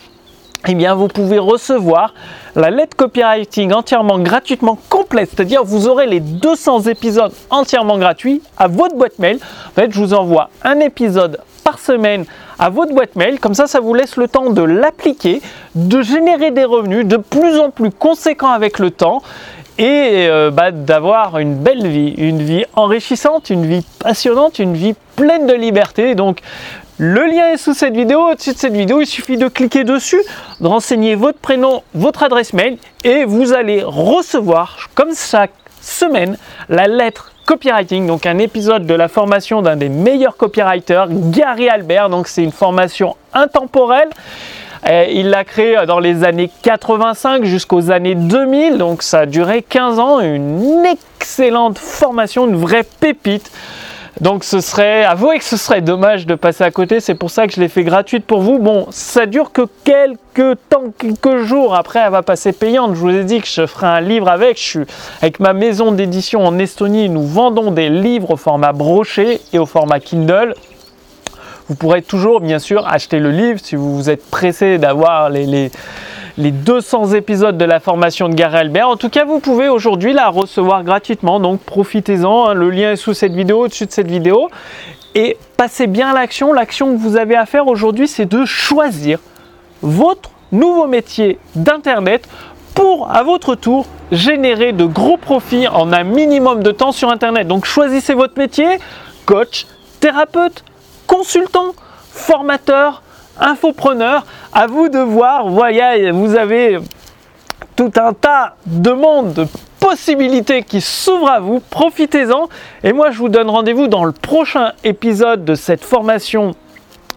eh 0.69 0.75
bien, 0.75 0.95
vous 0.95 1.09
pouvez 1.09 1.39
recevoir 1.39 2.13
la 2.57 2.71
lettre 2.71 2.97
copywriting 2.97 3.73
entièrement 3.73 4.19
gratuitement 4.19 4.79
complète, 4.89 5.31
c'est-à-dire 5.35 5.63
vous 5.65 5.87
aurez 5.87 6.07
les 6.07 6.21
200 6.21 6.83
épisodes 6.83 7.33
entièrement 7.51 7.99
gratuits 7.99 8.43
à 8.57 8.67
votre 8.67 8.97
boîte 8.97 9.19
mail. 9.19 9.39
En 9.69 9.73
fait, 9.75 9.93
je 9.93 9.99
vous 9.99 10.15
envoie 10.15 10.51
un 10.65 10.81
épisode 10.81 11.39
par 11.63 11.79
semaine 11.79 12.25
à 12.59 12.71
votre 12.71 12.95
boîte 12.95 13.17
mail, 13.17 13.39
comme 13.39 13.55
ça, 13.55 13.67
ça 13.67 13.81
vous 13.81 13.95
laisse 13.95 14.17
le 14.17 14.29
temps 14.29 14.51
de 14.51 14.63
l'appliquer, 14.63 15.43
de 15.75 16.01
générer 16.03 16.51
des 16.51 16.65
revenus 16.65 17.07
de 17.07 17.17
plus 17.17 17.59
en 17.59 17.71
plus 17.71 17.91
conséquents 17.91 18.51
avec 18.51 18.79
le 18.79 18.91
temps 18.91 19.23
et 19.79 20.27
euh, 20.29 20.51
bah, 20.51 20.71
d'avoir 20.71 21.39
une 21.39 21.55
belle 21.55 21.87
vie, 21.87 22.15
une 22.17 22.43
vie 22.43 22.65
enrichissante, 22.75 23.51
une 23.51 23.67
vie 23.67 23.85
passionnante, 23.99 24.59
une 24.59 24.75
vie 24.75 24.95
pleine 25.17 25.47
de 25.47 25.55
liberté. 25.55 26.15
Donc 26.15 26.41
le 26.99 27.27
lien 27.27 27.51
est 27.53 27.57
sous 27.57 27.75
cette 27.75 27.95
vidéo. 27.95 28.31
Au-dessus 28.31 28.55
de 28.55 28.59
cette 28.59 28.73
vidéo, 28.73 29.01
il 29.01 29.07
suffit 29.07 29.37
de 29.37 29.49
cliquer 29.49 29.85
dessus, 29.85 30.23
de 30.61 30.67
renseigner 30.67 31.15
votre 31.15 31.39
prénom, 31.39 31.83
votre 31.95 32.23
adresse 32.23 32.53
mail 32.53 32.79
et 33.05 33.25
vous 33.25 33.53
allez 33.53 33.83
recevoir, 33.83 34.89
comme 34.95 35.15
chaque 35.15 35.53
semaine, 35.81 36.37
la 36.69 36.89
lettre 36.89 37.33
copywriting, 37.45 38.07
donc 38.07 38.27
un 38.27 38.39
épisode 38.39 38.87
de 38.87 38.95
la 38.95 39.09
formation 39.09 39.63
d'un 39.63 39.77
des 39.77 39.89
meilleurs 39.89 40.37
copywriters, 40.37 41.09
Gary 41.11 41.69
Albert. 41.69 42.09
Donc 42.09 42.29
c'est 42.29 42.43
une 42.43 42.53
formation 42.53 43.17
intemporelle 43.33 44.11
il 45.11 45.31
l'a 45.31 45.45
créé 45.45 45.77
dans 45.87 45.99
les 45.99 46.25
années 46.25 46.51
85 46.63 47.45
jusqu'aux 47.45 47.91
années 47.91 48.15
2000, 48.15 48.79
donc 48.79 49.03
ça 49.03 49.21
a 49.21 49.27
duré 49.27 49.63
15 49.63 49.99
ans, 49.99 50.21
une 50.21 50.85
excellente 50.87 51.79
formation, 51.79 52.47
une 52.47 52.57
vraie 52.57 52.85
pépite. 53.01 53.51
Donc 54.21 54.45
ce 54.45 54.61
serait, 54.61 55.05
avouez 55.05 55.39
que 55.39 55.45
ce 55.45 55.59
serait 55.59 55.83
dommage 55.83 56.27
de 56.27 56.35
passer 56.35 56.65
à 56.65 56.71
côté, 56.71 57.01
c'est 57.01 57.15
pour 57.15 57.31
ça 57.31 57.47
que 57.47 57.53
je 57.53 57.61
l'ai 57.61 57.69
fait 57.69 57.85
gratuite 57.85 58.25
pour 58.25 58.41
vous. 58.41 58.59
Bon, 58.59 58.87
ça 58.91 59.27
dure 59.27 59.53
que 59.53 59.63
quelques 59.85 60.59
temps, 60.71 60.85
quelques 60.97 61.45
jours, 61.45 61.75
après 61.75 61.99
elle 61.99 62.13
va 62.13 62.23
passer 62.23 62.53
payante. 62.53 62.95
Je 62.95 63.01
vous 63.01 63.11
ai 63.11 63.25
dit 63.25 63.41
que 63.43 63.47
je 63.47 63.67
ferai 63.67 63.87
un 63.87 64.01
livre 64.01 64.29
avec, 64.29 64.57
je 64.57 64.63
suis 64.63 64.81
avec 65.21 65.39
ma 65.39 65.53
maison 65.53 65.93
d'édition 65.93 66.47
en 66.47 66.59
Estonie, 66.59 67.11
nous 67.11 67.27
vendons 67.27 67.71
des 67.71 67.91
livres 67.91 68.31
au 68.31 68.37
format 68.37 68.73
broché 68.73 69.41
et 69.53 69.59
au 69.59 69.67
format 69.67 70.01
Kindle. 70.01 70.55
Vous 71.69 71.75
pourrez 71.75 72.01
toujours, 72.01 72.41
bien 72.41 72.59
sûr, 72.59 72.87
acheter 72.87 73.19
le 73.19 73.31
livre 73.31 73.61
si 73.63 73.77
vous 73.77 73.97
vous 73.97 74.09
êtes 74.09 74.25
pressé 74.31 74.79
d'avoir 74.79 75.29
les, 75.29 75.45
les, 75.45 75.71
200 76.39 77.13
épisodes 77.13 77.57
de 77.57 77.65
la 77.65 77.81
formation 77.81 78.29
de 78.29 78.35
Gary 78.35 78.59
Albert. 78.59 78.89
En 78.89 78.97
tout 78.97 79.09
cas, 79.09 79.25
vous 79.25 79.41
pouvez 79.41 79.69
aujourd'hui 79.69 80.13
la 80.13 80.29
recevoir 80.29 80.85
gratuitement, 80.85 81.41
donc 81.41 81.61
profitez-en. 81.61 82.49
Hein. 82.49 82.55
Le 82.55 82.71
lien 82.71 82.93
est 82.93 82.97
sous 82.97 83.15
cette 83.15 83.33
vidéo, 83.33 83.65
au-dessus 83.65 83.87
de 83.87 83.93
cette 83.93 84.11
vidéo. 84.11 84.51
Et 85.15 85.39
passez 85.57 85.87
bien 85.87 86.11
à 86.11 86.13
l'action. 86.13 86.53
L'action 86.53 86.93
que 86.93 86.99
vous 86.99 87.17
avez 87.17 87.37
à 87.37 87.47
faire 87.47 87.67
aujourd'hui, 87.67 88.07
c'est 88.07 88.27
de 88.27 88.45
choisir 88.45 89.19
votre 89.81 90.31
nouveau 90.53 90.87
métier 90.87 91.39
d'Internet 91.55 92.29
pour, 92.75 93.11
à 93.11 93.23
votre 93.23 93.55
tour, 93.55 93.87
générer 94.13 94.73
de 94.73 94.85
gros 94.85 95.17
profits 95.17 95.67
en 95.69 95.93
un 95.93 96.05
minimum 96.05 96.63
de 96.63 96.71
temps 96.71 96.93
sur 96.93 97.11
Internet. 97.11 97.49
Donc 97.49 97.65
choisissez 97.65 98.13
votre 98.13 98.37
métier, 98.39 98.79
coach, 99.25 99.67
thérapeute, 100.01 100.65
consultant, 101.07 101.73
formateur, 102.13 103.03
infopreneur. 103.41 104.25
À 104.53 104.67
vous 104.67 104.89
de 104.89 104.99
voir. 104.99 105.49
Voyez, 105.49 106.11
vous 106.11 106.35
avez 106.37 106.79
tout 107.75 107.93
un 107.97 108.13
tas 108.13 108.57
de 108.67 108.91
monde, 108.91 109.35
de 109.35 109.47
possibilités 109.81 110.63
qui 110.63 110.81
s'ouvrent 110.81 111.31
à 111.31 111.41
vous. 111.41 111.61
Profitez-en. 111.61 112.49
Et 112.83 112.93
moi, 112.93 113.11
je 113.11 113.19
vous 113.19 113.29
donne 113.29 113.51
rendez-vous 113.51 113.89
dans 113.89 114.05
le 114.05 114.13
prochain 114.13 114.73
épisode 114.85 115.45
de 115.45 115.55
cette 115.55 115.85
formation 115.85 116.55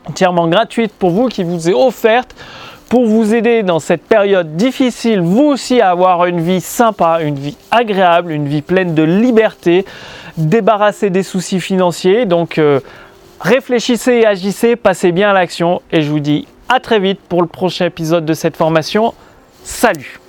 entièrement 0.05 0.47
gratuite 0.47 0.91
pour 0.93 1.12
vous 1.12 1.27
qui 1.27 1.43
vous 1.43 1.69
est 1.69 1.73
offerte 1.73 2.36
pour 2.89 3.05
vous 3.05 3.36
aider 3.36 3.62
dans 3.62 3.79
cette 3.79 4.01
période 4.01 4.55
difficile, 4.55 5.21
vous 5.21 5.43
aussi 5.43 5.79
à 5.79 5.91
avoir 5.91 6.25
une 6.25 6.41
vie 6.41 6.60
sympa, 6.60 7.19
une 7.21 7.36
vie 7.36 7.55
agréable, 7.69 8.32
une 8.32 8.47
vie 8.47 8.63
pleine 8.63 8.95
de 8.95 9.03
liberté, 9.03 9.86
débarrasser 10.38 11.12
des 11.12 11.21
soucis 11.21 11.60
financiers. 11.60 12.25
Donc, 12.25 12.58
euh, 12.58 12.79
Réfléchissez 13.39 14.12
et 14.13 14.25
agissez, 14.25 14.75
passez 14.75 15.12
bien 15.12 15.30
à 15.30 15.34
l'action 15.34 15.82
et 15.91 16.02
je 16.02 16.10
vous 16.12 16.19
dis 16.19 16.47
à 16.67 16.80
très 16.80 16.99
vite 16.99 17.19
pour 17.30 17.41
le 17.41 17.47
prochain 17.47 17.86
épisode 17.86 18.25
de 18.25 18.34
cette 18.34 18.58
formation. 18.58 19.13
Salut 19.63 20.19